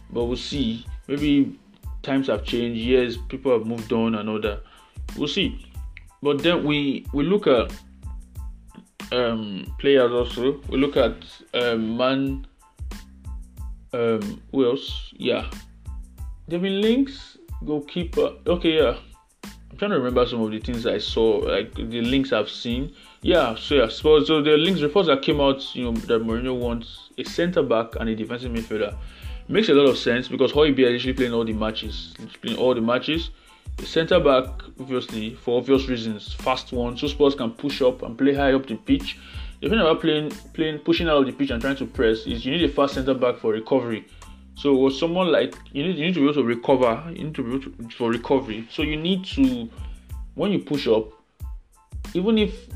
But 0.09 0.25
we'll 0.25 0.37
see. 0.37 0.85
Maybe 1.07 1.59
times 2.03 2.27
have 2.27 2.43
changed, 2.43 2.79
years, 2.79 3.17
people 3.17 3.51
have 3.57 3.65
moved 3.65 3.91
on 3.91 4.15
and 4.15 4.29
all 4.29 4.39
that. 4.41 4.61
We'll 5.17 5.27
see. 5.27 5.65
But 6.21 6.43
then 6.43 6.63
we 6.63 7.05
we 7.13 7.23
look 7.23 7.47
at 7.47 7.73
um, 9.11 9.73
players 9.79 10.11
also. 10.11 10.61
We 10.69 10.77
look 10.77 10.95
at 10.97 11.15
um, 11.53 11.97
man. 11.97 12.47
Um, 13.93 14.41
who 14.51 14.65
else? 14.65 15.13
Yeah, 15.17 15.49
Devin 16.49 16.81
Links, 16.81 17.37
goalkeeper. 17.65 18.33
Okay, 18.47 18.77
yeah. 18.77 18.97
I'm 19.43 19.77
trying 19.77 19.91
to 19.91 19.97
remember 19.97 20.25
some 20.27 20.41
of 20.41 20.51
the 20.51 20.59
things 20.59 20.85
I 20.85 20.99
saw, 20.99 21.37
like 21.39 21.73
the 21.73 22.01
links 22.01 22.31
I've 22.31 22.49
seen. 22.49 22.93
Yeah, 23.23 23.55
so 23.55 23.75
yeah, 23.75 23.87
so, 23.87 24.23
so 24.23 24.41
the 24.41 24.55
links 24.55 24.81
reports 24.81 25.07
that 25.07 25.23
came 25.23 25.41
out, 25.41 25.75
you 25.75 25.85
know, 25.85 25.93
that 25.93 26.21
Mourinho 26.21 26.55
wants 26.55 27.09
a 27.17 27.23
centre 27.23 27.63
back 27.63 27.95
and 27.95 28.07
a 28.07 28.15
defensive 28.15 28.51
midfielder. 28.51 28.95
Makes 29.47 29.69
a 29.69 29.73
lot 29.73 29.89
of 29.89 29.97
sense 29.97 30.27
because 30.27 30.51
Højbjerg 30.53 30.95
is 30.95 31.01
actually 31.01 31.13
playing 31.13 31.33
all 31.33 31.43
the 31.45 31.53
matches. 31.53 32.13
He's 32.17 32.37
playing 32.37 32.57
all 32.57 32.73
the 32.73 32.81
matches. 32.81 33.31
The 33.77 33.85
centre 33.85 34.19
back, 34.19 34.45
obviously, 34.79 35.35
for 35.35 35.57
obvious 35.59 35.87
reasons, 35.87 36.33
fast 36.33 36.71
one, 36.71 36.95
so 36.97 37.07
Spurs 37.07 37.35
can 37.35 37.51
push 37.51 37.81
up 37.81 38.03
and 38.03 38.17
play 38.17 38.33
high 38.33 38.53
up 38.53 38.67
the 38.67 38.75
pitch. 38.75 39.17
The 39.61 39.69
thing 39.69 39.79
about 39.79 40.01
playing, 40.01 40.29
playing, 40.53 40.79
pushing 40.79 41.07
out 41.07 41.17
of 41.17 41.25
the 41.25 41.31
pitch 41.31 41.49
and 41.49 41.61
trying 41.61 41.77
to 41.77 41.85
press 41.85 42.27
is 42.27 42.45
you 42.45 42.51
need 42.51 42.63
a 42.69 42.73
fast 42.73 42.93
centre 42.93 43.13
back 43.13 43.37
for 43.37 43.51
recovery. 43.51 44.05
So 44.55 44.75
with 44.75 44.95
someone 44.95 45.31
like 45.31 45.55
you 45.71 45.83
need 45.83 45.97
you 45.97 46.05
need 46.05 46.13
to 46.13 46.19
be 46.19 46.25
able 46.25 46.35
to 46.35 46.43
recover, 46.43 47.03
you 47.09 47.23
need 47.23 47.35
to 47.35 47.43
be 47.43 47.49
able 47.55 47.87
to, 47.89 47.95
for 47.95 48.11
recovery. 48.11 48.67
So 48.71 48.83
you 48.83 48.97
need 48.97 49.25
to 49.25 49.69
when 50.35 50.51
you 50.51 50.59
push 50.59 50.87
up, 50.87 51.11
even 52.13 52.37
if 52.37 52.67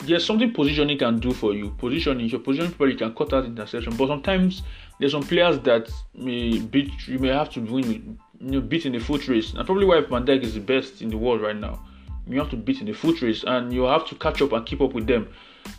there's 0.00 0.24
something 0.24 0.52
positioning 0.52 0.98
can 0.98 1.18
do 1.18 1.32
for 1.32 1.54
you, 1.54 1.70
positioning 1.78 2.28
your 2.28 2.40
positioning 2.40 2.72
probably 2.72 2.94
can 2.94 3.14
cut 3.14 3.32
out 3.32 3.44
interception. 3.44 3.96
But 3.96 4.08
sometimes 4.08 4.62
there's 4.98 5.12
some 5.12 5.22
players 5.22 5.58
that 5.60 5.90
may 6.14 6.58
beat 6.58 6.90
you 7.06 7.18
may 7.18 7.28
have 7.28 7.50
to 7.50 7.60
win 7.60 8.18
you 8.40 8.50
know 8.50 8.60
beat 8.60 8.86
in 8.86 8.92
the 8.92 8.98
foot 8.98 9.28
race. 9.28 9.52
And 9.54 9.64
probably 9.66 9.86
why 9.86 10.00
Van 10.00 10.24
Dijk 10.24 10.42
is 10.42 10.54
the 10.54 10.60
best 10.60 11.02
in 11.02 11.10
the 11.10 11.16
world 11.16 11.40
right 11.40 11.56
now. 11.56 11.84
You 12.26 12.38
have 12.38 12.50
to 12.50 12.56
beat 12.56 12.80
in 12.80 12.86
the 12.86 12.92
foot 12.92 13.22
race 13.22 13.44
and 13.44 13.72
you 13.72 13.84
have 13.84 14.06
to 14.08 14.14
catch 14.14 14.42
up 14.42 14.52
and 14.52 14.66
keep 14.66 14.80
up 14.80 14.92
with 14.92 15.06
them. 15.06 15.28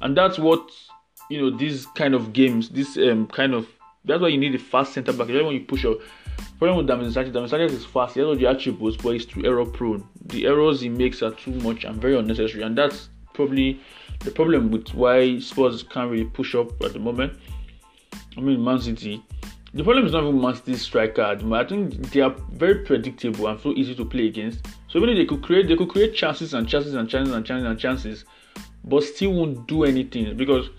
And 0.02 0.18
that's 0.18 0.40
what 0.40 0.70
you 1.30 1.40
know 1.42 1.56
these 1.56 1.86
kind 1.96 2.14
of 2.14 2.34
games, 2.34 2.70
this 2.70 2.98
um, 2.98 3.28
kind 3.28 3.54
of 3.54 3.68
that's 4.06 4.22
why 4.22 4.30
you 4.30 4.38
need 4.38 4.56
a 4.56 4.60
fast 4.60 4.94
center 4.94 5.12
back. 5.12 5.28
Especially 5.28 5.46
when 5.46 5.56
you 5.56 5.66
push 5.66 5.86
up. 5.86 6.00
Problem 6.58 6.78
with 6.78 6.88
David 6.88 7.14
Sanchez, 7.14 7.50
Sanchez 7.50 7.74
is 7.74 7.86
fast. 7.86 8.14
He 8.14 8.22
has 8.22 8.28
all 8.28 8.36
the 8.36 8.48
attributes, 8.48 8.98
but 8.98 9.12
he's 9.12 9.26
too 9.26 9.46
error 9.46 9.66
prone. 9.66 10.08
The 10.26 10.46
errors 10.46 10.82
he 10.82 10.90
makes 10.90 11.22
are 11.22 11.32
too 11.32 11.52
much 11.52 11.84
and 11.84 12.02
very 12.02 12.18
unnecessary, 12.18 12.64
and 12.64 12.78
that's 12.78 13.10
probably 13.34 13.80
the 14.20 14.32
problem 14.32 14.72
with 14.72 14.94
why 14.94 15.40
Spurs 15.40 15.84
can't 15.84 16.12
really 16.12 16.26
push 16.26 16.56
up 16.56 16.82
at 16.82 16.94
the 16.94 17.00
moment. 17.00 17.34
I 18.38 18.42
mean, 18.42 18.64
Man 18.64 18.80
City. 18.80 19.24
The 19.74 19.84
problem 19.84 20.08
is 20.08 20.14
not 20.14 20.24
even 20.24 20.42
Man 20.42 20.56
City's 20.56 20.82
striker. 20.82 21.22
I 21.22 21.64
think 21.64 22.12
they 22.12 22.22
are 22.22 22.36
very 22.52 22.84
predictable 22.86 23.48
and 23.48 23.60
so 23.60 23.72
easy 23.74 23.94
to 23.96 24.06
play 24.06 24.28
against. 24.28 24.66
So 24.88 24.98
even 24.98 25.10
if 25.10 25.18
they 25.18 25.26
could 25.26 25.44
create, 25.44 25.68
they 25.68 25.76
could 25.76 25.90
create 25.90 26.16
chances 26.16 26.54
and 26.54 26.68
chances 26.68 26.96
and 26.96 27.08
chances 27.08 27.34
and 27.34 27.46
chances 27.46 27.68
and 27.68 27.80
chances, 27.80 28.26
but 28.84 29.04
still 29.04 29.34
won't 29.34 29.68
do 29.68 29.84
anything 29.84 30.36
because 30.36 30.70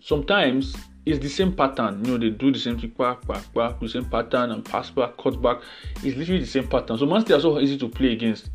sometimes 0.00 0.76
it's 1.06 1.20
the 1.20 1.28
same 1.28 1.54
pattern. 1.54 2.04
You 2.04 2.12
know, 2.12 2.18
they 2.18 2.30
do 2.30 2.52
the 2.52 2.58
same 2.58 2.78
thing, 2.78 2.90
back, 2.90 3.26
back, 3.26 3.54
back, 3.54 3.80
the 3.80 3.88
same 3.88 4.04
pattern 4.04 4.50
and 4.50 4.64
pass 4.64 4.90
back, 4.90 5.16
cut 5.16 5.40
back. 5.40 5.62
It's 6.02 6.16
literally 6.16 6.40
the 6.40 6.46
same 6.46 6.66
pattern. 6.68 6.98
So 6.98 7.06
Man 7.06 7.20
City 7.20 7.34
are 7.34 7.40
so 7.40 7.58
easy 7.60 7.78
to 7.78 7.88
play 7.88 8.12
against. 8.12 8.50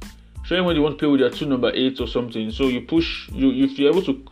So 0.46 0.62
when 0.64 0.76
they 0.76 0.82
want 0.82 0.96
to 0.96 1.00
play 1.00 1.08
with 1.08 1.22
their 1.22 1.30
two 1.30 1.46
number 1.46 1.72
eight 1.74 2.00
or 2.02 2.08
something, 2.08 2.52
so 2.52 2.68
you 2.68 2.82
push, 2.82 3.30
you 3.30 3.52
if 3.52 3.80
you're 3.80 3.92
able 3.92 4.04
to 4.04 4.26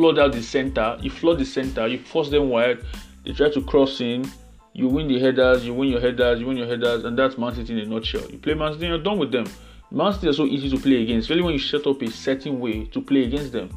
flood 0.00 0.18
out 0.18 0.32
the 0.32 0.42
center, 0.42 0.96
you 1.02 1.10
flood 1.10 1.38
the 1.38 1.44
center, 1.44 1.86
you 1.86 1.98
force 1.98 2.30
them 2.30 2.48
wide, 2.48 2.78
they 3.22 3.32
try 3.32 3.50
to 3.50 3.60
cross 3.60 4.00
in, 4.00 4.24
you 4.72 4.88
win 4.88 5.08
the 5.08 5.20
headers, 5.20 5.62
you 5.62 5.74
win 5.74 5.90
your 5.90 6.00
headers, 6.00 6.40
you 6.40 6.46
win 6.46 6.56
your 6.56 6.66
headers, 6.66 7.04
and 7.04 7.18
that's 7.18 7.36
Man 7.36 7.54
City 7.54 7.74
in 7.74 7.80
a 7.80 7.84
nutshell. 7.84 8.26
You 8.30 8.38
play 8.38 8.54
Man 8.54 8.72
City, 8.72 8.86
you're 8.86 9.02
done 9.02 9.18
with 9.18 9.30
them. 9.30 9.44
Man 9.90 10.14
City 10.14 10.28
are 10.28 10.32
so 10.32 10.46
easy 10.46 10.70
to 10.70 10.78
play 10.78 11.02
against, 11.02 11.26
especially 11.26 11.42
when 11.42 11.52
you 11.52 11.58
set 11.58 11.86
up 11.86 12.00
a 12.00 12.10
certain 12.10 12.60
way 12.60 12.86
to 12.86 13.02
play 13.02 13.24
against 13.24 13.52
them. 13.52 13.68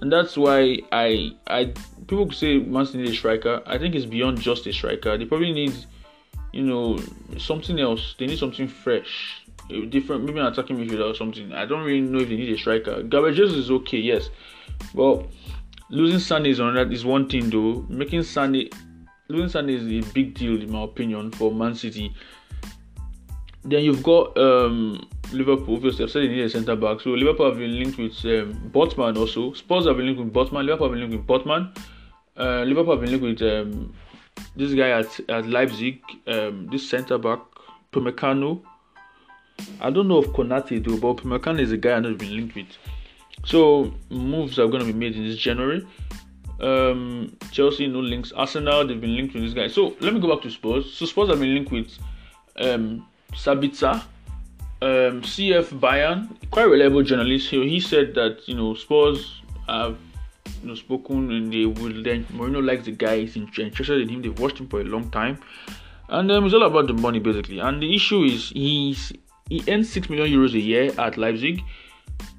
And 0.00 0.12
that's 0.12 0.36
why 0.36 0.80
I 0.90 1.30
I 1.46 1.74
people 2.08 2.28
say 2.32 2.58
Man 2.58 2.84
City 2.84 2.98
need 2.98 3.10
a 3.10 3.14
striker. 3.14 3.62
I 3.64 3.78
think 3.78 3.94
it's 3.94 4.06
beyond 4.06 4.40
just 4.40 4.66
a 4.66 4.72
striker. 4.72 5.16
They 5.16 5.26
probably 5.26 5.52
need, 5.52 5.74
you 6.52 6.64
know, 6.64 6.98
something 7.36 7.78
else. 7.78 8.16
They 8.18 8.26
need 8.26 8.38
something 8.40 8.66
fresh. 8.66 9.42
Different, 9.90 10.24
maybe 10.24 10.40
an 10.40 10.46
attacking 10.46 10.76
midfielder 10.76 11.12
or 11.12 11.14
something. 11.14 11.52
I 11.52 11.66
don't 11.66 11.84
really 11.84 12.00
know 12.00 12.18
if 12.18 12.28
they 12.28 12.36
need 12.36 12.52
a 12.52 12.58
striker. 12.58 13.00
Gabriel 13.04 13.32
Jesus 13.32 13.56
is 13.56 13.70
okay, 13.70 13.98
yes. 13.98 14.30
Well, 14.94 15.28
losing 15.90 16.18
Sané 16.18 16.48
is 16.48 16.58
that 16.58 16.92
is 16.92 17.04
one 17.04 17.28
thing 17.28 17.50
though. 17.50 17.86
Making 17.88 18.20
Sané 18.20 18.72
losing 19.28 19.60
Sané 19.60 19.70
is 19.70 20.06
a 20.06 20.12
big 20.12 20.34
deal 20.34 20.60
in 20.60 20.70
my 20.70 20.82
opinion 20.82 21.30
for 21.30 21.52
Man 21.52 21.74
City. 21.74 22.14
Then 23.64 23.84
you've 23.84 24.02
got 24.02 24.36
um, 24.38 25.06
Liverpool. 25.32 25.76
Obviously, 25.76 26.04
I've 26.04 26.10
said 26.10 26.22
they 26.22 26.28
need 26.28 26.44
a 26.44 26.50
centre 26.50 26.76
back. 26.76 27.00
So 27.00 27.10
Liverpool 27.10 27.46
have 27.46 27.58
been 27.58 27.78
linked 27.78 27.98
with 27.98 28.24
um, 28.24 28.70
Botman 28.72 29.18
also. 29.18 29.52
Spurs 29.52 29.86
have 29.86 29.96
been 29.96 30.06
linked 30.06 30.20
with 30.20 30.32
Botman. 30.32 30.64
Liverpool 30.64 30.88
have 30.88 30.98
been 30.98 31.10
linked 31.10 31.16
with 31.16 31.26
Botman. 31.26 31.76
Uh, 32.36 32.62
Liverpool 32.62 32.92
have 32.92 33.00
been 33.00 33.20
linked 33.20 33.42
with 33.42 33.50
um, 33.50 33.92
this 34.56 34.72
guy 34.74 34.90
at, 34.90 35.20
at 35.28 35.46
Leipzig. 35.46 36.00
Um, 36.26 36.68
this 36.70 36.88
centre 36.88 37.18
back, 37.18 37.40
Upamecano. 37.92 38.62
I 39.80 39.90
don't 39.90 40.06
know 40.06 40.22
if 40.22 40.28
Konate 40.28 40.82
do, 40.82 40.98
but 40.98 41.16
Upamecano 41.16 41.60
is 41.60 41.72
a 41.72 41.76
guy 41.76 41.92
I 41.94 42.00
know 42.00 42.14
been 42.14 42.36
linked 42.36 42.54
with. 42.54 42.66
So 43.44 43.94
moves 44.10 44.58
are 44.58 44.66
going 44.66 44.84
to 44.84 44.92
be 44.92 44.98
made 44.98 45.16
in 45.16 45.24
this 45.24 45.36
January. 45.36 45.86
Um, 46.60 47.36
Chelsea 47.52 47.86
no 47.86 48.00
links. 48.00 48.32
Arsenal 48.32 48.86
they've 48.86 49.00
been 49.00 49.16
linked 49.16 49.34
with 49.34 49.44
this 49.44 49.54
guy. 49.54 49.68
So 49.68 49.96
let 50.00 50.12
me 50.12 50.20
go 50.20 50.34
back 50.34 50.42
to 50.42 50.50
Spurs. 50.50 50.92
So 50.92 51.06
Spurs 51.06 51.28
have 51.28 51.40
been 51.40 51.54
linked 51.54 51.70
with 51.70 51.96
um, 52.56 53.06
Sabitzer, 53.32 54.02
um, 54.82 55.22
CF 55.22 55.78
Bayern, 55.80 56.28
quite 56.50 56.64
reliable 56.64 57.02
journalist. 57.02 57.50
He, 57.50 57.68
he 57.68 57.80
said 57.80 58.14
that 58.14 58.48
you 58.48 58.54
know 58.54 58.74
Spurs 58.74 59.40
have 59.68 59.98
you 60.62 60.68
know 60.68 60.74
spoken 60.74 61.30
and 61.30 61.52
they 61.52 61.66
will 61.66 62.02
then 62.02 62.24
Mourinho 62.32 62.64
likes 62.64 62.86
the 62.86 62.92
guy. 62.92 63.20
He's 63.20 63.36
interested 63.36 64.00
in 64.00 64.08
him. 64.08 64.22
They've 64.22 64.38
watched 64.38 64.58
him 64.58 64.68
for 64.68 64.80
a 64.80 64.84
long 64.84 65.10
time, 65.10 65.38
and 66.08 66.30
um, 66.30 66.44
it's 66.44 66.54
all 66.54 66.64
about 66.64 66.88
the 66.88 66.94
money 66.94 67.20
basically. 67.20 67.60
And 67.60 67.80
the 67.80 67.94
issue 67.94 68.24
is 68.24 68.50
he's 68.50 69.12
he 69.48 69.62
earns 69.68 69.88
six 69.90 70.10
million 70.10 70.28
euros 70.28 70.54
a 70.54 70.60
year 70.60 70.92
at 70.98 71.16
Leipzig. 71.16 71.62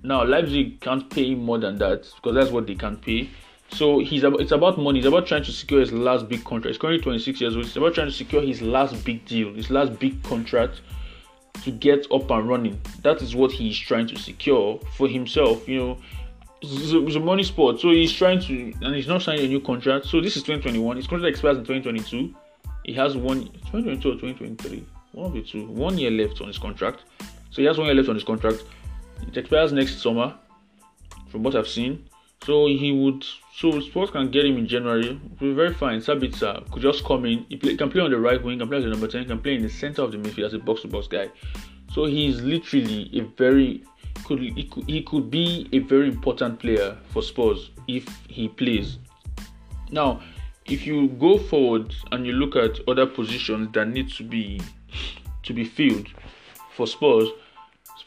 Now 0.03 0.23
Leipzig 0.23 0.79
can't 0.81 1.09
pay 1.09 1.35
more 1.35 1.57
than 1.57 1.77
that 1.79 2.07
because 2.15 2.35
that's 2.35 2.51
what 2.51 2.67
they 2.67 2.75
can 2.75 2.97
pay. 2.97 3.29
So 3.71 3.99
he's 3.99 4.23
it's 4.23 4.51
about 4.51 4.79
money. 4.79 4.99
It's 4.99 5.07
about 5.07 5.27
trying 5.27 5.43
to 5.43 5.51
secure 5.51 5.79
his 5.79 5.91
last 5.91 6.27
big 6.27 6.43
contract. 6.43 6.73
He's 6.73 6.77
currently 6.77 7.03
26 7.03 7.41
years 7.41 7.55
old. 7.55 7.65
It's 7.65 7.75
about 7.75 7.93
trying 7.93 8.07
to 8.07 8.13
secure 8.13 8.41
his 8.41 8.61
last 8.61 9.03
big 9.05 9.25
deal, 9.25 9.53
his 9.53 9.69
last 9.69 9.99
big 9.99 10.21
contract 10.23 10.81
to 11.63 11.71
get 11.71 12.07
up 12.11 12.31
and 12.31 12.47
running. 12.47 12.79
That 13.03 13.21
is 13.21 13.35
what 13.35 13.51
he's 13.51 13.77
trying 13.77 14.07
to 14.07 14.17
secure 14.17 14.79
for 14.95 15.07
himself. 15.07 15.67
You 15.67 15.79
know, 15.79 15.97
it's 16.61 16.91
a, 16.91 17.05
it's 17.05 17.15
a 17.15 17.19
money 17.19 17.43
sport. 17.43 17.79
So 17.79 17.91
he's 17.91 18.11
trying 18.11 18.41
to, 18.41 18.73
and 18.81 18.95
he's 18.95 19.07
not 19.07 19.21
signing 19.21 19.45
a 19.45 19.47
new 19.47 19.59
contract. 19.59 20.05
So 20.05 20.21
this 20.21 20.35
is 20.35 20.43
2021. 20.43 20.97
His 20.97 21.07
contract 21.07 21.31
expires 21.31 21.57
in 21.57 21.63
2022. 21.63 22.35
He 22.85 22.93
has 22.93 23.15
one 23.15 23.43
2022 23.71 24.09
or 24.09 24.13
2023, 24.13 24.85
one 25.11 25.27
of 25.27 25.33
the 25.33 25.43
two, 25.43 25.67
one 25.67 25.97
year 25.97 26.11
left 26.11 26.41
on 26.41 26.47
his 26.47 26.57
contract. 26.57 27.03
So 27.51 27.61
he 27.61 27.65
has 27.65 27.77
one 27.77 27.87
year 27.87 27.95
left 27.95 28.09
on 28.09 28.15
his 28.15 28.23
contract. 28.23 28.63
It 29.27 29.37
expires 29.37 29.71
next 29.71 30.01
summer, 30.01 30.35
from 31.29 31.43
what 31.43 31.55
I've 31.55 31.67
seen. 31.67 32.05
So 32.43 32.67
he 32.67 32.91
would, 32.91 33.25
so 33.55 33.79
Spurs 33.81 34.11
can 34.11 34.31
get 34.31 34.45
him 34.45 34.57
in 34.57 34.67
January. 34.67 35.19
Be 35.39 35.53
very 35.53 35.73
fine. 35.73 35.99
Sabitzer 35.99 36.69
could 36.71 36.81
just 36.81 37.03
come 37.03 37.25
in. 37.25 37.45
He 37.49 37.57
play, 37.57 37.75
can 37.75 37.89
play 37.89 38.01
on 38.01 38.11
the 38.11 38.19
right 38.19 38.41
wing, 38.41 38.59
can 38.59 38.67
play 38.69 38.77
as 38.77 38.85
a 38.85 38.87
number 38.87 39.07
ten, 39.07 39.25
can 39.25 39.39
play 39.39 39.55
in 39.55 39.61
the 39.61 39.69
center 39.69 40.01
of 40.01 40.11
the 40.11 40.17
midfield 40.17 40.45
as 40.45 40.53
a 40.53 40.59
box-to-box 40.59 41.07
guy. 41.07 41.29
So 41.93 42.05
he's 42.05 42.41
literally 42.41 43.09
a 43.13 43.21
very 43.37 43.83
could 44.23 44.39
he 44.39 44.63
could 44.63 44.89
he 44.89 45.01
could 45.01 45.29
be 45.29 45.67
a 45.73 45.79
very 45.79 46.07
important 46.07 46.59
player 46.59 46.97
for 47.09 47.21
Spurs 47.21 47.71
if 47.87 48.07
he 48.27 48.47
plays. 48.47 48.99
Now, 49.91 50.21
if 50.65 50.85
you 50.85 51.07
go 51.07 51.37
forward 51.37 51.93
and 52.11 52.25
you 52.25 52.33
look 52.33 52.55
at 52.55 52.79
other 52.87 53.05
positions 53.05 53.73
that 53.73 53.87
need 53.87 54.09
to 54.11 54.23
be 54.23 54.61
to 55.43 55.53
be 55.53 55.65
filled 55.65 56.07
for 56.75 56.87
Spurs, 56.87 57.27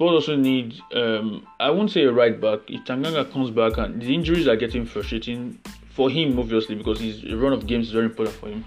Spurs 0.02 0.14
also 0.14 0.34
need, 0.34 0.80
um, 0.94 1.46
I 1.60 1.70
won't 1.70 1.92
say 1.92 2.02
a 2.02 2.12
right 2.12 2.40
back. 2.40 2.60
If 2.68 2.84
Tanganga 2.84 3.30
comes 3.32 3.50
back 3.50 3.78
and 3.78 4.02
the 4.02 4.12
injuries 4.12 4.48
are 4.48 4.56
getting 4.56 4.84
frustrating 4.84 5.60
for 5.90 6.10
him, 6.10 6.36
obviously, 6.40 6.74
because 6.74 6.98
his 6.98 7.32
run 7.32 7.52
of 7.52 7.68
games 7.68 7.86
is 7.86 7.92
very 7.92 8.06
important 8.06 8.36
for 8.36 8.48
him. 8.48 8.64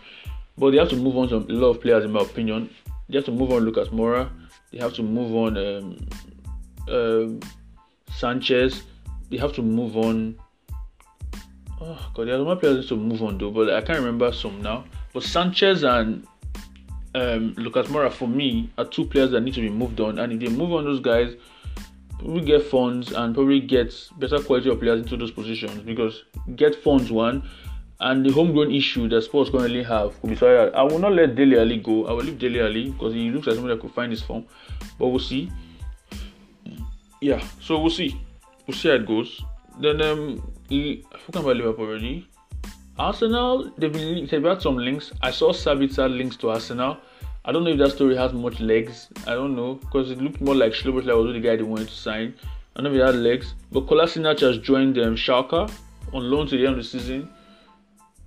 But 0.58 0.72
they 0.72 0.78
have 0.78 0.88
to 0.90 0.96
move 0.96 1.18
on 1.18 1.28
to 1.30 1.36
a 1.36 1.40
lot 1.40 1.72
of 1.72 1.82
players, 1.82 2.06
in 2.06 2.12
my 2.12 2.22
opinion. 2.22 2.70
They 3.10 3.18
have 3.18 3.26
to 3.26 3.32
move 3.32 3.52
on 3.52 3.64
Lucas 3.64 3.90
Moura. 3.90 4.30
They 4.72 4.78
have 4.78 4.94
to 4.94 5.04
move 5.04 5.36
on 5.36 5.58
um, 5.58 6.08
um, 6.90 7.40
Sanchez. 8.16 8.84
They 9.30 9.36
have 9.36 9.52
to 9.56 9.62
move 9.62 9.98
on. 9.98 10.38
Oh 11.82 12.12
God, 12.14 12.30
there 12.30 12.36
are 12.36 12.46
more 12.46 12.56
players 12.56 12.88
to 12.88 12.96
move 12.96 13.22
on 13.22 13.38
though, 13.38 13.52
but 13.52 13.74
I 13.74 13.82
can't 13.82 14.00
remember 14.00 14.32
some 14.32 14.62
now. 14.62 14.86
But 15.14 15.24
Sanchez 15.24 15.84
and 15.84 16.26
um, 17.16 17.54
Lucas 17.58 17.88
Moura 17.88 18.12
for 18.12 18.28
me 18.28 18.70
are 18.78 18.86
two 18.86 19.06
players 19.06 19.32
that 19.32 19.42
need 19.42 19.54
to 19.56 19.62
be 19.62 19.70
moved 19.70 20.00
on, 20.00 20.20
and 20.20 20.34
if 20.34 20.40
they 20.40 20.56
move 20.56 20.74
on 20.74 20.84
those 20.84 21.00
guys, 21.00 21.34
we 22.22 22.42
get 22.42 22.64
funds 22.64 23.12
and 23.12 23.34
probably 23.34 23.60
get 23.60 23.94
better 24.18 24.40
quality 24.40 24.70
of 24.70 24.80
players 24.80 25.02
into 25.02 25.18
those 25.18 25.32
positions 25.32 25.82
because 25.84 26.24
get 26.56 26.76
funds 26.76 27.12
one 27.12 27.48
and 28.00 28.26
the 28.26 28.32
homegrown 28.32 28.72
issue 28.72 29.08
that 29.08 29.22
Spurs 29.22 29.50
currently 29.50 29.84
have 29.84 30.20
could 30.22 30.30
be 30.30 30.36
sorry. 30.36 30.74
I 30.74 30.84
will 30.84 31.00
not 31.00 31.14
let 31.14 31.36
Dele 31.36 31.60
Alli 31.60 31.78
go. 31.80 32.08
I 32.08 32.12
will 32.12 32.24
leave 32.24 32.40
Dele 32.40 32.60
Alli 32.60 32.92
because 32.92 33.14
he 33.14 33.30
looks 33.30 33.48
like 33.48 33.56
somebody 33.56 33.76
that 33.76 33.82
could 33.82 33.94
find 33.94 34.12
his 34.12 34.22
form, 34.22 34.46
but 35.00 35.08
we'll 35.08 35.20
see. 35.20 35.52
Yeah, 37.22 37.44
so 37.62 37.80
we'll 37.80 37.90
see. 37.90 38.20
We'll 38.68 38.76
see 38.76 38.90
how 38.90 38.96
it 38.96 39.06
goes. 39.06 39.42
Then 39.80 40.02
um, 40.02 40.54
he, 40.70 41.06
I 41.14 41.18
forgot 41.20 41.44
about 41.44 41.58
Liverpool 41.58 41.86
already. 41.86 42.28
Arsenal, 42.98 43.72
they've 43.78 43.92
been 43.92 44.26
they've 44.28 44.44
had 44.44 44.62
some 44.62 44.78
links. 44.78 45.12
I 45.22 45.32
saw 45.32 45.52
Sabitzer 45.52 46.10
links 46.10 46.38
to 46.38 46.50
Arsenal. 46.50 46.98
I 47.44 47.52
don't 47.52 47.64
know 47.64 47.72
if 47.72 47.78
that 47.78 47.92
story 47.92 48.16
has 48.16 48.34
much 48.34 48.60
legs. 48.60 49.10
I 49.28 49.34
don't 49.34 49.56
know 49.56 49.76
because 49.76 50.12
it 50.12 50.20
looked 50.20 50.42
more 50.42 50.56
like 50.56 50.72
Szoboszlai 50.72 51.24
was 51.24 51.34
the 51.34 51.40
guy 51.40 51.56
they 51.58 51.64
wanted 51.64 51.90
to 51.90 51.94
sign. 51.94 52.34
I 52.76 52.82
don't 52.82 52.92
know 52.92 52.98
if 52.98 53.04
it 53.04 53.14
had 53.14 53.22
legs. 53.22 53.54
But 53.72 53.88
Kolasinac 53.88 54.40
has 54.40 54.58
joined 54.58 54.98
um, 54.98 55.16
Schalke 55.16 55.72
on 56.14 56.32
loan 56.32 56.48
to 56.48 56.58
the 56.58 56.66
end 56.66 56.78
of 56.78 56.84
the 56.84 56.84
season. 56.84 57.30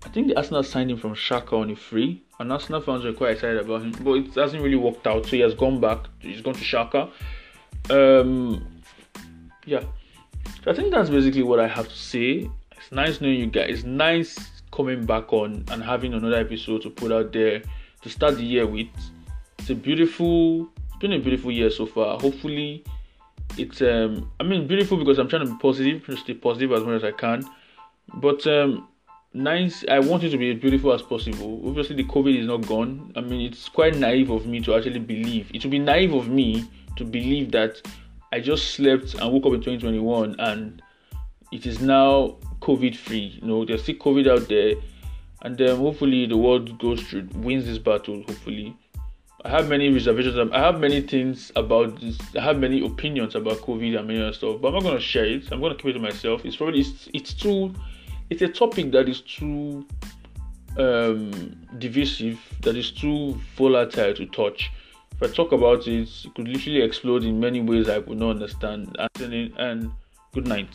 I 0.04 0.10
think 0.10 0.28
the 0.28 0.36
Arsenal 0.36 0.62
signed 0.62 0.90
him 0.90 0.98
from 0.98 1.14
Schalke 1.14 1.52
on 1.52 1.70
a 1.70 1.76
free, 1.76 2.22
and 2.38 2.52
Arsenal 2.52 2.80
fans 2.80 3.04
were 3.04 3.12
quite 3.12 3.32
excited 3.32 3.58
about 3.58 3.82
him. 3.82 3.92
But 4.00 4.12
it 4.12 4.34
hasn't 4.34 4.62
really 4.62 4.76
worked 4.76 5.06
out, 5.06 5.24
so 5.24 5.30
he 5.30 5.40
has 5.40 5.54
gone 5.54 5.80
back. 5.80 6.06
He's 6.20 6.40
gone 6.40 6.54
to 6.54 6.60
Schalke. 6.60 7.10
Um, 7.90 8.82
yeah, 9.64 9.82
so 10.62 10.70
I 10.70 10.74
think 10.74 10.92
that's 10.92 11.10
basically 11.10 11.42
what 11.42 11.58
I 11.58 11.66
have 11.66 11.88
to 11.88 11.96
say. 11.96 12.50
It's 12.76 12.92
nice 12.92 13.20
knowing 13.20 13.40
you 13.40 13.46
guys. 13.46 13.70
It's 13.70 13.84
nice 13.84 14.57
coming 14.78 15.04
back 15.04 15.32
on 15.32 15.64
and 15.72 15.82
having 15.82 16.14
another 16.14 16.36
episode 16.36 16.80
to 16.82 16.88
put 16.88 17.10
out 17.10 17.32
there 17.32 17.60
to 18.00 18.08
start 18.08 18.36
the 18.36 18.44
year 18.44 18.64
with. 18.64 18.86
It's 19.58 19.70
a 19.70 19.74
beautiful, 19.74 20.68
it's 20.86 20.96
been 21.00 21.14
a 21.14 21.18
beautiful 21.18 21.50
year 21.50 21.68
so 21.68 21.84
far. 21.84 22.16
Hopefully, 22.20 22.84
it's 23.56 23.82
um, 23.82 24.30
I 24.38 24.44
mean 24.44 24.68
beautiful 24.68 24.96
because 24.96 25.18
I'm 25.18 25.28
trying 25.28 25.44
to 25.44 25.52
be 25.52 25.58
positive, 25.58 26.06
to 26.06 26.16
stay 26.16 26.34
positive 26.34 26.70
as 26.70 26.84
much 26.84 27.02
as 27.02 27.04
I 27.04 27.10
can. 27.10 27.42
But 28.14 28.46
um, 28.46 28.86
nice. 29.34 29.84
I 29.90 29.98
want 29.98 30.22
it 30.22 30.30
to 30.30 30.38
be 30.38 30.52
as 30.52 30.60
beautiful 30.60 30.92
as 30.92 31.02
possible. 31.02 31.60
Obviously, 31.66 31.96
the 31.96 32.04
COVID 32.04 32.38
is 32.38 32.46
not 32.46 32.64
gone. 32.68 33.12
I 33.16 33.20
mean, 33.20 33.40
it's 33.50 33.68
quite 33.68 33.96
naive 33.96 34.30
of 34.30 34.46
me 34.46 34.60
to 34.60 34.76
actually 34.76 35.00
believe. 35.00 35.50
It 35.52 35.64
would 35.64 35.72
be 35.72 35.80
naive 35.80 36.14
of 36.14 36.28
me 36.28 36.68
to 36.94 37.04
believe 37.04 37.50
that 37.50 37.82
I 38.32 38.38
just 38.38 38.74
slept 38.74 39.14
and 39.14 39.32
woke 39.32 39.46
up 39.46 39.54
in 39.54 39.60
2021 39.60 40.36
and 40.38 40.82
it 41.50 41.66
is 41.66 41.80
now 41.80 42.36
COVID 42.60 42.96
free. 42.96 43.38
You 43.40 43.46
know, 43.46 43.64
there's 43.64 43.82
still 43.82 43.96
COVID 43.96 44.28
out 44.28 44.48
there, 44.48 44.74
and 45.42 45.56
then 45.56 45.76
hopefully 45.76 46.26
the 46.26 46.36
world 46.36 46.78
goes 46.78 47.02
through 47.02 47.28
wins 47.34 47.66
this 47.66 47.78
battle. 47.78 48.22
Hopefully, 48.26 48.76
I 49.44 49.50
have 49.50 49.68
many 49.68 49.90
reservations. 49.90 50.50
I 50.52 50.58
have 50.58 50.80
many 50.80 51.00
things 51.00 51.52
about 51.56 52.00
this. 52.00 52.18
I 52.36 52.42
have 52.42 52.58
many 52.58 52.84
opinions 52.84 53.34
about 53.34 53.58
COVID 53.58 53.98
and 53.98 54.08
many 54.08 54.20
other 54.20 54.32
stuff, 54.32 54.60
but 54.60 54.68
I'm 54.68 54.74
not 54.74 54.82
gonna 54.82 55.00
share 55.00 55.26
it. 55.26 55.50
I'm 55.52 55.60
gonna 55.60 55.74
keep 55.74 55.86
it 55.86 55.92
to 55.94 56.00
myself. 56.00 56.44
It's 56.44 56.56
probably 56.56 56.80
it's, 56.80 57.08
it's 57.14 57.34
too. 57.34 57.74
It's 58.30 58.42
a 58.42 58.48
topic 58.48 58.92
that 58.92 59.08
is 59.08 59.22
too 59.22 59.86
um, 60.78 61.56
divisive, 61.78 62.38
that 62.62 62.76
is 62.76 62.90
too 62.90 63.40
volatile 63.56 64.14
to 64.14 64.26
touch. 64.26 64.70
If 65.12 65.30
I 65.30 65.34
talk 65.34 65.52
about 65.52 65.86
it, 65.86 66.08
it 66.08 66.34
could 66.34 66.46
literally 66.46 66.82
explode 66.82 67.24
in 67.24 67.40
many 67.40 67.60
ways 67.60 67.88
I 67.88 67.98
would 67.98 68.18
not 68.18 68.30
understand. 68.30 68.96
And, 69.20 69.52
and 69.58 69.90
good 70.32 70.46
night. 70.46 70.68